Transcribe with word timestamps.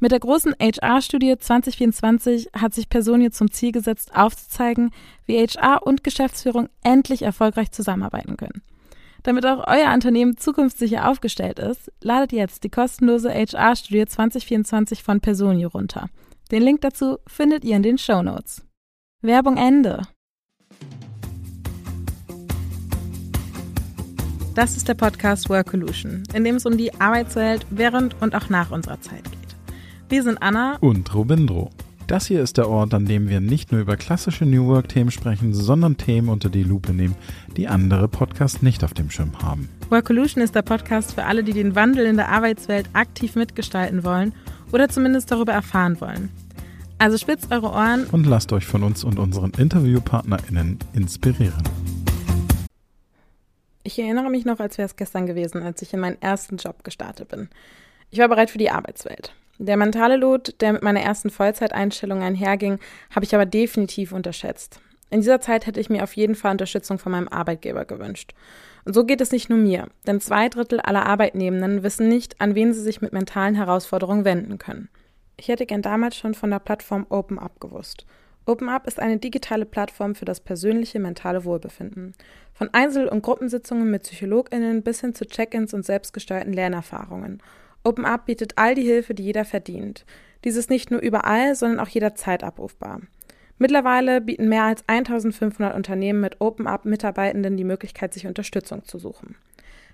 Mit 0.00 0.12
der 0.12 0.20
großen 0.20 0.54
HR-Studie 0.60 1.36
2024 1.38 2.50
hat 2.52 2.72
sich 2.72 2.88
Personio 2.88 3.30
zum 3.30 3.50
Ziel 3.50 3.72
gesetzt, 3.72 4.14
aufzuzeigen, 4.14 4.92
wie 5.26 5.44
HR 5.44 5.84
und 5.84 6.04
Geschäftsführung 6.04 6.68
endlich 6.84 7.22
erfolgreich 7.22 7.72
zusammenarbeiten 7.72 8.36
können. 8.36 8.62
Damit 9.24 9.44
auch 9.44 9.66
euer 9.66 9.92
Unternehmen 9.92 10.36
zukunftssicher 10.36 11.08
aufgestellt 11.08 11.58
ist, 11.58 11.90
ladet 12.00 12.30
jetzt 12.30 12.62
die 12.62 12.70
kostenlose 12.70 13.28
HR-Studie 13.30 14.06
2024 14.06 15.02
von 15.02 15.20
Personio 15.20 15.68
runter. 15.68 16.08
Den 16.52 16.62
Link 16.62 16.80
dazu 16.82 17.18
findet 17.26 17.64
ihr 17.64 17.74
in 17.74 17.82
den 17.82 17.98
Show 17.98 18.22
Notes. 18.22 18.62
Werbung 19.20 19.56
Ende. 19.56 20.02
Das 24.54 24.76
ist 24.76 24.86
der 24.86 24.94
Podcast 24.94 25.50
Workolution, 25.50 26.22
in 26.32 26.44
dem 26.44 26.56
es 26.56 26.66
um 26.66 26.76
die 26.76 26.94
Arbeitswelt 27.00 27.66
während 27.70 28.20
und 28.22 28.36
auch 28.36 28.48
nach 28.48 28.70
unserer 28.70 29.00
Zeit 29.00 29.24
geht. 29.24 29.47
Wir 30.10 30.22
sind 30.22 30.38
Anna 30.40 30.78
und 30.80 31.14
Robindro. 31.14 31.68
Das 32.06 32.26
hier 32.26 32.42
ist 32.42 32.56
der 32.56 32.66
Ort, 32.66 32.94
an 32.94 33.04
dem 33.04 33.28
wir 33.28 33.40
nicht 33.40 33.72
nur 33.72 33.82
über 33.82 33.98
klassische 33.98 34.46
New 34.46 34.66
Work-Themen 34.66 35.10
sprechen, 35.10 35.52
sondern 35.52 35.98
Themen 35.98 36.30
unter 36.30 36.48
die 36.48 36.62
Lupe 36.62 36.94
nehmen, 36.94 37.14
die 37.58 37.68
andere 37.68 38.08
Podcasts 38.08 38.62
nicht 38.62 38.82
auf 38.84 38.94
dem 38.94 39.10
Schirm 39.10 39.42
haben. 39.42 39.68
Workolution 39.90 40.42
ist 40.42 40.54
der 40.54 40.62
Podcast 40.62 41.12
für 41.12 41.26
alle, 41.26 41.44
die 41.44 41.52
den 41.52 41.74
Wandel 41.74 42.06
in 42.06 42.16
der 42.16 42.30
Arbeitswelt 42.30 42.88
aktiv 42.94 43.36
mitgestalten 43.36 44.02
wollen 44.02 44.32
oder 44.72 44.88
zumindest 44.88 45.30
darüber 45.30 45.52
erfahren 45.52 46.00
wollen. 46.00 46.30
Also 46.96 47.18
spitzt 47.18 47.52
eure 47.52 47.68
Ohren 47.70 48.06
und 48.06 48.24
lasst 48.24 48.50
euch 48.54 48.64
von 48.64 48.84
uns 48.84 49.04
und 49.04 49.18
unseren 49.18 49.50
InterviewpartnerInnen 49.50 50.78
inspirieren. 50.94 51.64
Ich 53.82 53.98
erinnere 53.98 54.30
mich 54.30 54.46
noch, 54.46 54.58
als 54.58 54.78
wäre 54.78 54.86
es 54.86 54.96
gestern 54.96 55.26
gewesen, 55.26 55.62
als 55.62 55.82
ich 55.82 55.92
in 55.92 56.00
meinen 56.00 56.20
ersten 56.22 56.56
Job 56.56 56.82
gestartet 56.82 57.28
bin. 57.28 57.50
Ich 58.10 58.18
war 58.18 58.28
bereit 58.28 58.48
für 58.48 58.58
die 58.58 58.70
Arbeitswelt. 58.70 59.34
Der 59.58 59.76
mentale 59.76 60.16
Load, 60.16 60.52
der 60.60 60.72
mit 60.72 60.82
meiner 60.82 61.00
ersten 61.00 61.30
Vollzeiteinstellung 61.30 62.22
einherging, 62.22 62.78
habe 63.14 63.24
ich 63.24 63.34
aber 63.34 63.44
definitiv 63.44 64.12
unterschätzt. 64.12 64.80
In 65.10 65.20
dieser 65.20 65.40
Zeit 65.40 65.66
hätte 65.66 65.80
ich 65.80 65.90
mir 65.90 66.04
auf 66.04 66.14
jeden 66.14 66.36
Fall 66.36 66.52
Unterstützung 66.52 66.98
von 66.98 67.12
meinem 67.12 67.28
Arbeitgeber 67.28 67.84
gewünscht. 67.84 68.34
Und 68.84 68.94
so 68.94 69.04
geht 69.04 69.20
es 69.20 69.32
nicht 69.32 69.50
nur 69.50 69.58
mir, 69.58 69.88
denn 70.06 70.20
zwei 70.20 70.48
Drittel 70.48 70.80
aller 70.80 71.06
Arbeitnehmenden 71.06 71.82
wissen 71.82 72.08
nicht, 72.08 72.40
an 72.40 72.54
wen 72.54 72.72
sie 72.72 72.82
sich 72.82 73.00
mit 73.00 73.12
mentalen 73.12 73.54
Herausforderungen 73.54 74.24
wenden 74.24 74.58
können. 74.58 74.88
Ich 75.36 75.48
hätte 75.48 75.66
gern 75.66 75.82
damals 75.82 76.16
schon 76.16 76.34
von 76.34 76.50
der 76.50 76.58
Plattform 76.58 77.06
OpenUp 77.08 77.60
gewusst. 77.60 78.06
OpenUp 78.46 78.86
ist 78.86 78.98
eine 78.98 79.18
digitale 79.18 79.66
Plattform 79.66 80.14
für 80.14 80.24
das 80.24 80.40
persönliche 80.40 81.00
mentale 81.00 81.44
Wohlbefinden. 81.44 82.14
Von 82.54 82.72
Einzel- 82.72 83.08
und 83.08 83.22
Gruppensitzungen 83.22 83.90
mit 83.90 84.04
PsychologInnen 84.04 84.82
bis 84.82 85.00
hin 85.00 85.14
zu 85.14 85.26
Check-ins 85.26 85.74
und 85.74 85.84
selbstgesteuerten 85.84 86.52
Lernerfahrungen. 86.52 87.42
OpenUp 87.84 88.26
bietet 88.26 88.52
all 88.56 88.74
die 88.74 88.82
Hilfe, 88.82 89.14
die 89.14 89.24
jeder 89.24 89.44
verdient. 89.44 90.04
Dies 90.44 90.56
ist 90.56 90.70
nicht 90.70 90.90
nur 90.90 91.00
überall, 91.00 91.54
sondern 91.54 91.80
auch 91.80 91.88
jederzeit 91.88 92.44
abrufbar. 92.44 93.00
Mittlerweile 93.58 94.20
bieten 94.20 94.48
mehr 94.48 94.64
als 94.64 94.84
1500 94.86 95.74
Unternehmen 95.74 96.20
mit 96.20 96.40
OpenUp 96.40 96.84
Mitarbeitenden 96.84 97.56
die 97.56 97.64
Möglichkeit, 97.64 98.14
sich 98.14 98.26
Unterstützung 98.26 98.84
zu 98.84 98.98
suchen. 98.98 99.34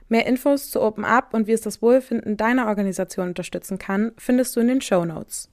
Mehr 0.09 0.27
Infos 0.27 0.71
zu 0.71 0.83
OpenUp 0.83 1.33
und 1.33 1.47
wie 1.47 1.53
es 1.53 1.63
das 1.63 1.81
Wohlfinden 1.81 2.37
deiner 2.37 2.67
Organisation 2.67 3.29
unterstützen 3.29 3.79
kann, 3.79 4.13
findest 4.19 4.55
du 4.55 4.61
in 4.61 4.69
den 4.69 4.81
Show 4.83 5.05
Notes. 5.05 5.49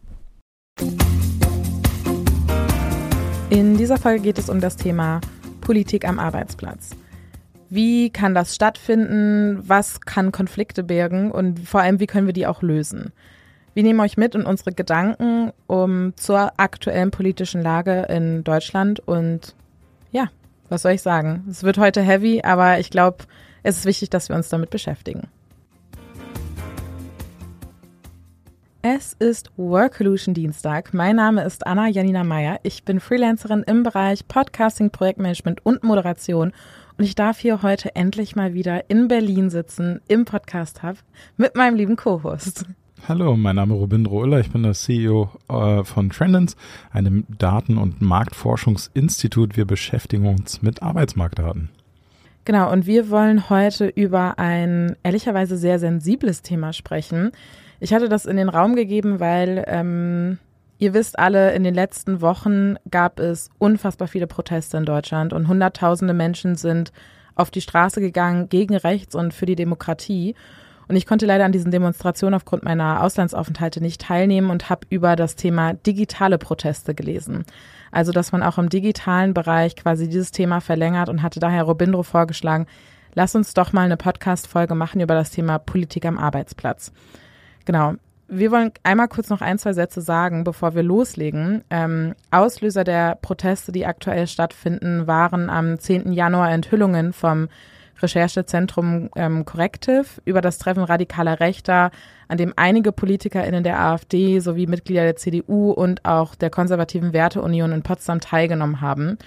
In 3.50 3.78
dieser 3.78 3.98
Folge 3.98 4.24
geht 4.24 4.38
es 4.38 4.50
um 4.50 4.60
das 4.60 4.76
Thema 4.76 5.22
Politik 5.62 6.06
am 6.06 6.20
Arbeitsplatz. 6.20 6.92
Wie 7.74 8.10
kann 8.10 8.36
das 8.36 8.54
stattfinden? 8.54 9.64
Was 9.66 10.02
kann 10.02 10.34
Konflikte 10.34 10.84
bergen? 10.84 11.32
Und 11.32 11.58
vor 11.62 11.80
allem, 11.80 12.02
wie 12.02 12.06
können 12.06 12.28
wir 12.28 12.34
die 12.34 12.46
auch 12.46 12.62
lösen? 12.62 13.14
Wir 13.74 13.84
nehmen 13.84 14.02
euch 14.02 14.18
mit 14.18 14.36
in 14.36 14.44
unsere 14.44 14.74
Gedanken 14.74 15.54
um 15.68 16.12
zur 16.18 16.52
aktuellen 16.60 17.12
politischen 17.12 17.62
Lage 17.62 18.08
in 18.10 18.44
Deutschland 18.44 19.00
und 19.00 19.56
ja, 20.12 20.28
was 20.68 20.82
soll 20.82 20.92
ich 20.92 21.02
sagen? 21.02 21.46
Es 21.50 21.64
wird 21.64 21.78
heute 21.78 22.02
heavy, 22.02 22.42
aber 22.44 22.78
ich 22.80 22.90
glaube, 22.90 23.20
es 23.64 23.78
ist 23.78 23.86
wichtig, 23.86 24.10
dass 24.10 24.28
wir 24.28 24.36
uns 24.36 24.50
damit 24.50 24.70
beschäftigen. 24.70 25.30
Es 28.84 29.14
ist 29.14 29.52
Workolution 29.58 30.34
Dienstag. 30.34 30.94
Mein 30.94 31.16
Name 31.16 31.44
ist 31.46 31.68
Anna 31.68 31.88
Janina 31.88 32.24
Meyer. 32.24 32.60
Ich 32.64 32.84
bin 32.84 33.00
Freelancerin 33.00 33.62
im 33.62 33.84
Bereich 33.84 34.28
Podcasting, 34.28 34.90
Projektmanagement 34.90 35.66
und 35.66 35.84
Moderation 35.84 36.52
und 36.98 37.04
ich 37.04 37.16
darf 37.16 37.40
hier 37.40 37.62
heute 37.62 37.96
endlich 37.96 38.36
mal 38.36 38.54
wieder 38.54 38.90
in 38.90 39.08
Berlin 39.08 39.50
sitzen, 39.50 40.02
im 40.08 40.26
Podcast 40.26 40.84
Hub, 40.84 40.98
mit 41.38 41.56
meinem 41.56 41.76
lieben 41.76 41.96
Co-Host. 41.96 42.66
Hallo, 43.08 43.36
mein 43.36 43.56
Name 43.56 43.74
ist 43.74 43.80
Robin 43.80 44.06
Rohler, 44.06 44.40
ich 44.40 44.52
bin 44.52 44.62
der 44.64 44.74
CEO 44.74 45.30
äh, 45.50 45.84
von 45.84 46.12
Trendens, 46.12 46.56
einem 46.92 47.26
Daten- 47.36 47.78
und 47.78 48.02
Marktforschungsinstitut. 48.02 49.58
Wir 49.58 49.66
beschäftigen 49.66 50.28
uns 50.28 50.62
mit 50.62 50.84
Arbeitsmarktdaten. 50.84 51.70
Genau, 52.46 52.72
und 52.72 52.86
wir 52.86 53.10
wollen 53.10 53.50
heute 53.50 53.88
über 53.88 54.38
ein 54.40 54.96
ehrlicherweise 55.04 55.58
sehr 55.58 55.80
sensibles 55.80 56.44
Thema 56.44 56.74
sprechen. 56.74 57.32
Ich 57.80 57.94
hatte 57.94 58.10
das 58.10 58.26
in 58.26 58.38
den 58.38 58.50
Raum 58.50 58.76
gegeben, 58.76 59.20
weil 59.20 59.64
ähm, 59.68 60.38
Ihr 60.82 60.96
wisst 60.96 61.20
alle, 61.20 61.54
in 61.54 61.64
den 61.64 61.76
letzten 61.76 62.22
Wochen 62.22 62.74
gab 62.90 63.20
es 63.20 63.52
unfassbar 63.60 64.08
viele 64.08 64.26
Proteste 64.26 64.78
in 64.78 64.86
Deutschland 64.86 65.32
und 65.32 65.48
Hunderttausende 65.48 66.16
Menschen 66.16 66.56
sind 66.56 66.92
auf 67.36 67.52
die 67.52 67.62
Straße 67.62 68.02
gegangen 68.02 68.50
gegen 68.50 68.76
rechts 68.76 69.14
und 69.14 69.32
für 69.32 69.46
die 69.46 69.56
Demokratie. 69.56 70.34
Und 70.88 70.96
ich 70.96 71.06
konnte 71.06 71.28
leider 71.28 71.46
an 71.46 71.52
diesen 71.52 71.70
Demonstrationen 71.70 72.34
aufgrund 72.34 72.64
meiner 72.64 73.04
Auslandsaufenthalte 73.04 73.80
nicht 73.80 74.02
teilnehmen 74.02 74.50
und 74.50 74.72
habe 74.72 74.88
über 74.90 75.16
das 75.16 75.36
Thema 75.36 75.76
digitale 75.76 76.40
Proteste 76.40 76.96
gelesen. 76.96 77.46
Also, 77.92 78.12
dass 78.12 78.32
man 78.32 78.42
auch 78.42 78.58
im 78.58 78.70
digitalen 78.70 79.36
Bereich 79.36 79.76
quasi 79.76 80.10
dieses 80.10 80.32
Thema 80.32 80.62
verlängert 80.62 81.10
und 81.10 81.22
hatte 81.22 81.40
daher 81.40 81.62
Robindro 81.62 82.02
vorgeschlagen, 82.02 82.66
lass 83.14 83.36
uns 83.36 83.54
doch 83.54 83.72
mal 83.72 83.86
eine 83.86 83.98
Podcast-Folge 83.98 84.74
machen 84.74 85.00
über 85.00 85.14
das 85.14 85.30
Thema 85.30 85.60
Politik 85.60 86.08
am 86.08 86.18
Arbeitsplatz. 86.18 86.92
Genau 87.66 87.98
wir 88.34 88.50
wollen 88.50 88.72
einmal 88.84 89.10
kurz 89.10 89.30
noch 89.30 89.42
ein, 89.42 89.60
zwei 89.60 89.74
Sätze 89.74 90.02
sagen, 90.02 90.46
bevor 90.46 90.74
wir 90.74 90.84
loslegen. 90.84 91.64
Ähm, 91.70 92.16
Auslöser 92.32 92.86
der 92.86 93.16
Proteste, 93.22 93.74
die 93.74 93.86
aktuell 93.86 94.26
stattfinden, 94.26 95.06
waren 95.06 95.50
am 95.50 95.78
10. 95.78 96.14
Januar 96.14 96.50
Enthüllungen 96.50 97.12
vom 97.12 97.50
Recherchezentrum 98.02 99.10
ähm, 99.18 99.44
Corrective 99.44 100.06
über 100.24 100.40
das 100.40 100.58
Treffen 100.60 100.84
radikaler 100.84 101.42
Rechter, 101.42 101.92
an 102.30 102.38
dem 102.38 102.54
einige 102.56 102.94
PolitikerInnen 102.94 103.66
der 103.66 103.80
AfD 103.80 104.40
sowie 104.40 104.66
Mitglieder 104.66 105.04
der 105.04 105.18
CDU 105.18 105.72
und 105.72 106.06
auch 106.06 106.34
der 106.34 106.50
konservativen 106.50 107.12
Werteunion 107.12 107.74
in 107.74 107.84
Potsdam 107.84 108.22
teilgenommen 108.22 108.80
haben. 108.80 109.18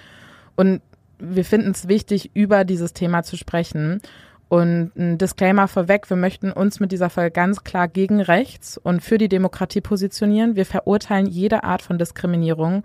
Und 0.55 0.81
wir 1.19 1.45
finden 1.45 1.71
es 1.71 1.87
wichtig, 1.87 2.31
über 2.33 2.65
dieses 2.65 2.93
Thema 2.93 3.21
zu 3.21 3.37
sprechen. 3.37 4.01
Und 4.47 4.91
ein 4.95 5.17
Disclaimer 5.17 5.67
vorweg, 5.67 6.09
wir 6.09 6.17
möchten 6.17 6.51
uns 6.51 6.79
mit 6.79 6.91
dieser 6.91 7.09
Folge 7.09 7.31
ganz 7.31 7.63
klar 7.63 7.87
gegen 7.87 8.21
rechts 8.21 8.77
und 8.77 9.01
für 9.01 9.17
die 9.17 9.29
Demokratie 9.29 9.81
positionieren. 9.81 10.55
Wir 10.55 10.65
verurteilen 10.65 11.25
jede 11.25 11.63
Art 11.63 11.81
von 11.81 11.97
Diskriminierung. 11.97 12.83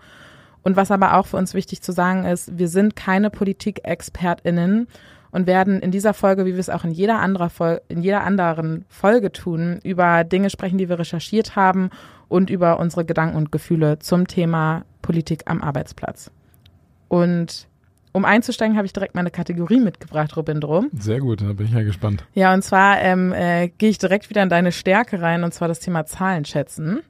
Und 0.62 0.76
was 0.76 0.90
aber 0.90 1.14
auch 1.16 1.26
für 1.26 1.36
uns 1.36 1.54
wichtig 1.54 1.82
zu 1.82 1.92
sagen 1.92 2.24
ist, 2.24 2.58
wir 2.58 2.68
sind 2.68 2.96
keine 2.96 3.30
Politikexpertinnen 3.30 4.88
und 5.30 5.46
werden 5.46 5.80
in 5.80 5.90
dieser 5.90 6.14
Folge, 6.14 6.44
wie 6.44 6.52
wir 6.52 6.60
es 6.60 6.70
auch 6.70 6.84
in 6.84 6.90
jeder, 6.90 7.20
anderer 7.20 7.80
in 7.88 8.02
jeder 8.02 8.24
anderen 8.24 8.84
Folge 8.88 9.32
tun, 9.32 9.80
über 9.84 10.24
Dinge 10.24 10.50
sprechen, 10.50 10.78
die 10.78 10.88
wir 10.88 10.98
recherchiert 10.98 11.56
haben 11.56 11.90
und 12.28 12.50
über 12.50 12.78
unsere 12.78 13.04
Gedanken 13.04 13.36
und 13.36 13.52
Gefühle 13.52 13.98
zum 13.98 14.26
Thema 14.26 14.84
Politik 15.02 15.42
am 15.46 15.62
Arbeitsplatz. 15.62 16.30
Und 17.08 17.68
um 18.12 18.24
einzusteigen, 18.24 18.76
habe 18.76 18.86
ich 18.86 18.92
direkt 18.92 19.14
meine 19.14 19.30
Kategorie 19.30 19.80
mitgebracht, 19.80 20.36
Robindro. 20.36 20.84
Sehr 20.92 21.20
gut, 21.20 21.42
da 21.42 21.52
bin 21.52 21.66
ich 21.66 21.72
ja 21.72 21.82
gespannt. 21.82 22.24
Ja, 22.34 22.52
und 22.52 22.62
zwar 22.62 23.00
ähm, 23.00 23.32
äh, 23.32 23.68
gehe 23.68 23.90
ich 23.90 23.98
direkt 23.98 24.30
wieder 24.30 24.42
in 24.42 24.48
deine 24.48 24.72
Stärke 24.72 25.22
rein, 25.22 25.44
und 25.44 25.54
zwar 25.54 25.68
das 25.68 25.80
Thema 25.80 26.06
Zahlen 26.06 26.44
schätzen. 26.44 27.00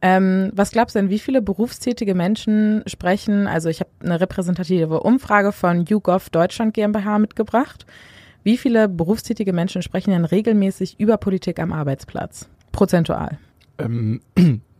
Ähm, 0.00 0.50
was 0.54 0.70
glaubst 0.70 0.94
du 0.94 0.98
denn, 0.98 1.08
wie 1.08 1.18
viele 1.18 1.40
berufstätige 1.40 2.14
Menschen 2.14 2.82
sprechen? 2.86 3.46
Also 3.46 3.70
ich 3.70 3.80
habe 3.80 3.90
eine 4.02 4.20
repräsentative 4.20 5.00
Umfrage 5.00 5.50
von 5.50 5.86
YouGov 5.86 6.28
Deutschland 6.28 6.74
GmbH 6.74 7.18
mitgebracht. 7.18 7.86
Wie 8.42 8.58
viele 8.58 8.88
berufstätige 8.90 9.54
Menschen 9.54 9.80
sprechen 9.80 10.10
denn 10.10 10.26
regelmäßig 10.26 11.00
über 11.00 11.16
Politik 11.16 11.58
am 11.58 11.72
Arbeitsplatz? 11.72 12.50
Prozentual. 12.72 13.38
Ähm, 13.78 14.20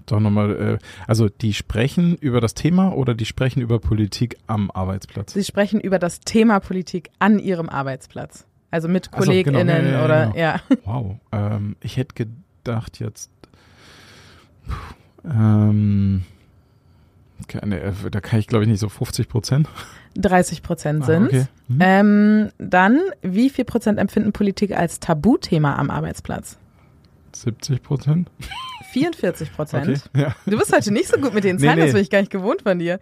Doch 0.07 0.21
nochmal, 0.21 0.79
äh, 0.79 0.79
also 1.07 1.29
die 1.29 1.55
sprechen 1.55 2.17
über 2.17 2.41
das 2.41 2.55
Thema 2.55 2.95
oder 2.95 3.15
die 3.15 3.25
sprechen 3.25 3.61
über 3.61 3.79
Politik 3.79 4.37
am 4.47 4.71
Arbeitsplatz? 4.71 5.33
Sie 5.33 5.45
sprechen 5.45 5.81
über 5.81 5.99
das 5.99 6.21
Thema 6.21 6.61
Politik 6.61 7.11
an 7.19 7.39
ihrem 7.39 7.69
Arbeitsplatz. 7.69 8.47
Also 8.71 8.89
mit 8.89 9.07
so, 9.07 9.11
KollegInnen 9.13 9.67
genau, 9.67 9.73
ja, 9.73 9.93
ja, 9.93 10.05
oder 10.05 10.27
genau. 10.27 10.37
ja. 10.37 10.61
Wow. 10.85 11.17
Ähm, 11.33 11.77
ich 11.81 11.97
hätte 11.97 12.15
gedacht 12.15 12.99
jetzt. 12.99 13.31
ähm, 15.25 16.25
keine, 17.49 17.81
äh, 17.81 17.93
da 18.11 18.21
kann 18.21 18.41
ich 18.41 18.47
glaube 18.47 18.65
ich 18.65 18.71
nicht 18.71 18.81
so 18.81 18.89
50 18.89 19.29
Prozent. 19.29 19.69
30 20.17 20.63
Prozent 20.63 21.05
sind. 21.05 21.23
Ah, 21.23 21.27
okay. 21.27 21.47
mhm. 21.69 21.79
ähm, 21.81 22.49
dann, 22.59 23.01
wie 23.23 23.51
viel 23.51 23.65
Prozent 23.65 23.99
empfinden 23.99 24.33
Politik 24.33 24.77
als 24.77 25.01
Tabuthema 25.01 25.77
am 25.77 25.91
Arbeitsplatz? 25.91 26.59
70 27.37 27.83
Prozent. 27.83 28.31
44 28.93 29.53
Prozent. 29.53 29.89
Okay, 30.15 30.23
ja. 30.23 30.35
Du 30.47 30.57
bist 30.57 30.73
heute 30.73 30.93
nicht 30.93 31.09
so 31.09 31.19
gut 31.19 31.35
mit 31.35 31.45
den 31.45 31.59
Zahlen, 31.59 31.75
nee, 31.75 31.81
nee. 31.81 31.87
das 31.87 31.95
bin 31.95 32.03
ich 32.03 32.11
gar 32.11 32.21
nicht 32.21 32.31
gewohnt 32.31 32.63
von 32.63 32.79
dir. 32.79 33.01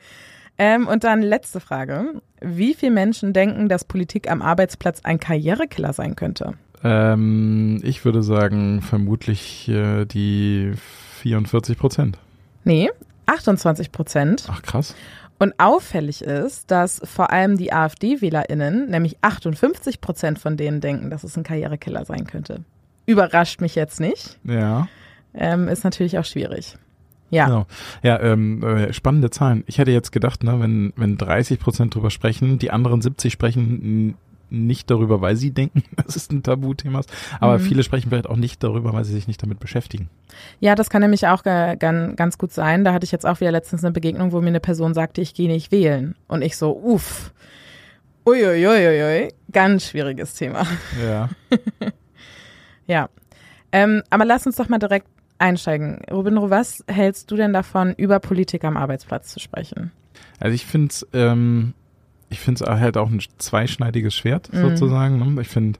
Ähm, 0.59 0.87
und 0.87 1.05
dann 1.05 1.23
letzte 1.23 1.61
Frage. 1.61 2.23
Wie 2.41 2.75
viele 2.75 2.93
Menschen 2.93 3.33
denken, 3.33 3.69
dass 3.69 3.85
Politik 3.85 4.31
am 4.31 4.43
Arbeitsplatz 4.43 5.01
ein 5.03 5.19
Karrierekiller 5.19 5.93
sein 5.93 6.17
könnte? 6.17 6.55
Ähm, 6.85 7.81
ich 7.83 8.05
würde 8.05 8.23
sagen, 8.23 8.83
vermutlich 8.83 9.69
äh, 9.69 10.05
die 10.05 10.73
44 11.21 11.79
Prozent. 11.79 12.19
Nee, 12.65 12.91
28 13.27 13.93
Prozent. 13.93 14.47
Ach 14.49 14.63
krass. 14.63 14.95
Und 15.39 15.55
auffällig 15.59 16.23
ist, 16.23 16.71
dass 16.71 17.01
vor 17.05 17.31
allem 17.33 17.57
die 17.57 17.73
AfD-WählerInnen, 17.73 18.89
nämlich 18.89 19.17
58 19.23 20.01
Prozent 20.01 20.39
von 20.39 20.57
denen 20.57 20.81
denken, 20.81 21.11
dass 21.11 21.25
es 21.25 21.37
ein 21.37 21.43
Karrierekiller 21.43 22.05
sein 22.05 22.27
könnte. 22.27 22.63
Überrascht 23.07 23.61
mich 23.61 23.75
jetzt 23.75 24.01
nicht. 24.01 24.39
Ja. 24.45 24.89
Ähm, 25.35 25.69
ist 25.69 25.85
natürlich 25.85 26.19
auch 26.19 26.25
schwierig. 26.25 26.77
Ja. 27.31 27.47
Genau. 27.47 27.67
Ja, 28.03 28.21
ähm, 28.21 28.63
äh, 28.63 28.93
spannende 28.93 29.31
Zahlen. 29.31 29.65
Ich 29.67 29.79
hätte 29.79 29.91
jetzt 29.91 30.13
gedacht, 30.13 30.45
ne, 30.45 30.61
wenn, 30.61 30.93
wenn 30.97 31.17
30 31.17 31.59
Prozent 31.59 31.95
drüber 31.95 32.11
sprechen, 32.11 32.59
die 32.59 32.71
anderen 32.71 33.01
70 33.01 33.33
sprechen 33.33 34.17
nicht 34.53 34.91
darüber, 34.91 35.23
weil 35.23 35.35
sie 35.37 35.51
denken, 35.51 35.83
dass 35.97 36.15
es 36.15 36.31
ein 36.31 36.43
Tabuthema 36.43 37.01
ist. 37.01 37.13
Aber 37.41 37.59
mhm. 37.59 37.63
viele 37.63 37.83
sprechen 37.83 38.11
vielleicht 38.11 38.29
auch 38.29 38.37
nicht 38.37 38.63
darüber, 38.63 38.93
weil 38.93 39.05
sie 39.05 39.15
sich 39.15 39.27
nicht 39.27 39.43
damit 39.43 39.61
beschäftigen. 39.61 40.11
Ja, 40.61 40.75
das 40.75 40.91
kann 40.91 41.01
nämlich 41.01 41.27
auch 41.27 41.43
ganz 41.43 42.39
gut 42.39 42.53
sein. 42.53 42.85
Da 42.85 42.93
hatte 42.93 43.05
ich 43.05 43.13
jetzt 43.13 43.27
auch 43.27 43.41
wieder 43.41 43.51
letztens 43.51 43.83
eine 43.83 43.93
Begegnung, 43.93 44.33
wo 44.33 44.41
mir 44.41 44.49
eine 44.49 44.61
Person 44.61 44.95
sagte, 44.95 45.23
ich 45.23 45.33
gehe 45.35 45.49
nicht 45.49 45.73
wählen. 45.73 46.15
Und 46.29 46.43
ich 46.43 46.57
so, 46.57 46.77
uff. 46.77 47.33
Uiuiuiui, 48.25 49.33
ganz 49.51 49.87
schwieriges 49.87 50.35
Thema. 50.35 50.67
Ja. 51.03 51.31
ja. 52.87 53.09
Ähm, 53.73 54.03
aber 54.11 54.25
lass 54.25 54.47
uns 54.47 54.57
doch 54.57 54.69
mal 54.69 54.79
direkt 54.79 55.07
einsteigen. 55.39 56.03
Rubinro, 56.11 56.51
was 56.51 56.85
hältst 56.87 57.31
du 57.31 57.37
denn 57.37 57.53
davon, 57.53 57.95
über 57.97 58.21
Politik 58.21 58.65
am 58.65 58.77
Arbeitsplatz 58.77 59.33
zu 59.33 59.41
sprechen? 59.41 59.91
Also 60.39 60.55
ich 60.55 60.67
finde 60.67 60.89
es 60.89 61.07
ähm, 61.13 61.75
ich 62.33 62.41
finde 62.41 62.65
es 62.65 62.71
halt 62.71 62.97
auch 62.97 63.11
ein 63.11 63.21
zweischneidiges 63.39 64.15
Schwert 64.15 64.53
mhm. 64.53 64.63
sozusagen. 64.63 65.35
Ne? 65.35 65.43
Ich 65.43 65.49
finde, 65.49 65.79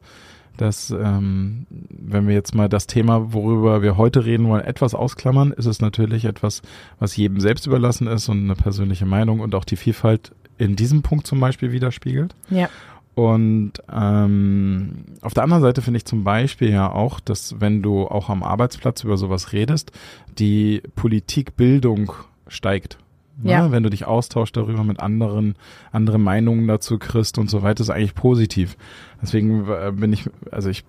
dass 0.57 0.91
ähm, 0.91 1.67
wenn 1.71 2.29
wir 2.29 2.35
jetzt 2.35 2.55
mal 2.55 2.69
das 2.69 2.87
Thema, 2.87 3.33
worüber 3.33 3.83
wir 3.83 3.97
heute 3.97 4.25
reden 4.25 4.49
wollen, 4.49 4.63
etwas 4.63 4.95
ausklammern, 4.95 5.53
ist 5.53 5.67
es 5.67 5.81
natürlich 5.81 6.25
etwas, 6.27 6.63
was 6.99 7.17
jedem 7.17 7.41
selbst 7.41 7.67
überlassen 7.67 8.07
ist 8.07 8.29
und 8.29 8.45
eine 8.45 8.55
persönliche 8.55 9.07
Meinung 9.07 9.41
und 9.41 9.55
auch 9.55 9.65
die 9.65 9.77
Vielfalt 9.77 10.33
in 10.59 10.77
diesem 10.77 11.03
Punkt 11.03 11.27
zum 11.27 11.41
Beispiel 11.41 11.73
widerspiegelt. 11.73 12.35
Ja. 12.51 12.69
Und 13.15 13.73
ähm, 13.93 15.05
auf 15.21 15.35
der 15.35 15.43
anderen 15.43 15.63
Seite 15.63 15.83
finde 15.83 15.99
ich 15.99 16.07
zum 16.07 16.25
Beispiel 16.25 16.71
ja 16.71 16.91
auch, 16.91 17.21
dass 17.21 17.61
wenn 17.61 17.83
du 17.83 18.07
auch 18.07 18.31
am 18.31 18.43
Arbeitsplatz 18.43 19.05
über 19.05 19.19
sowas 19.19 19.53
redest, 19.53 19.93
die 20.39 20.83
Politikbildung 20.97 22.13
steigt. 22.49 22.99
Ne? 23.43 23.53
Ja. 23.53 23.71
Wenn 23.71 23.83
du 23.83 23.91
dich 23.91 24.07
austauschst 24.07 24.57
darüber 24.57 24.85
mit 24.85 25.01
anderen, 25.01 25.57
andere 25.91 26.19
Meinungen 26.19 26.67
dazu 26.69 26.99
kriegst 26.99 27.39
und 27.39 27.51
so 27.51 27.63
weiter, 27.63 27.83
ist 27.83 27.91
eigentlich 27.91 28.15
positiv. 28.15 28.77
Deswegen 29.21 29.67
äh, 29.69 29.93
bin 29.93 30.13
ich, 30.13 30.29
also 30.51 30.71
ich, 30.71 30.85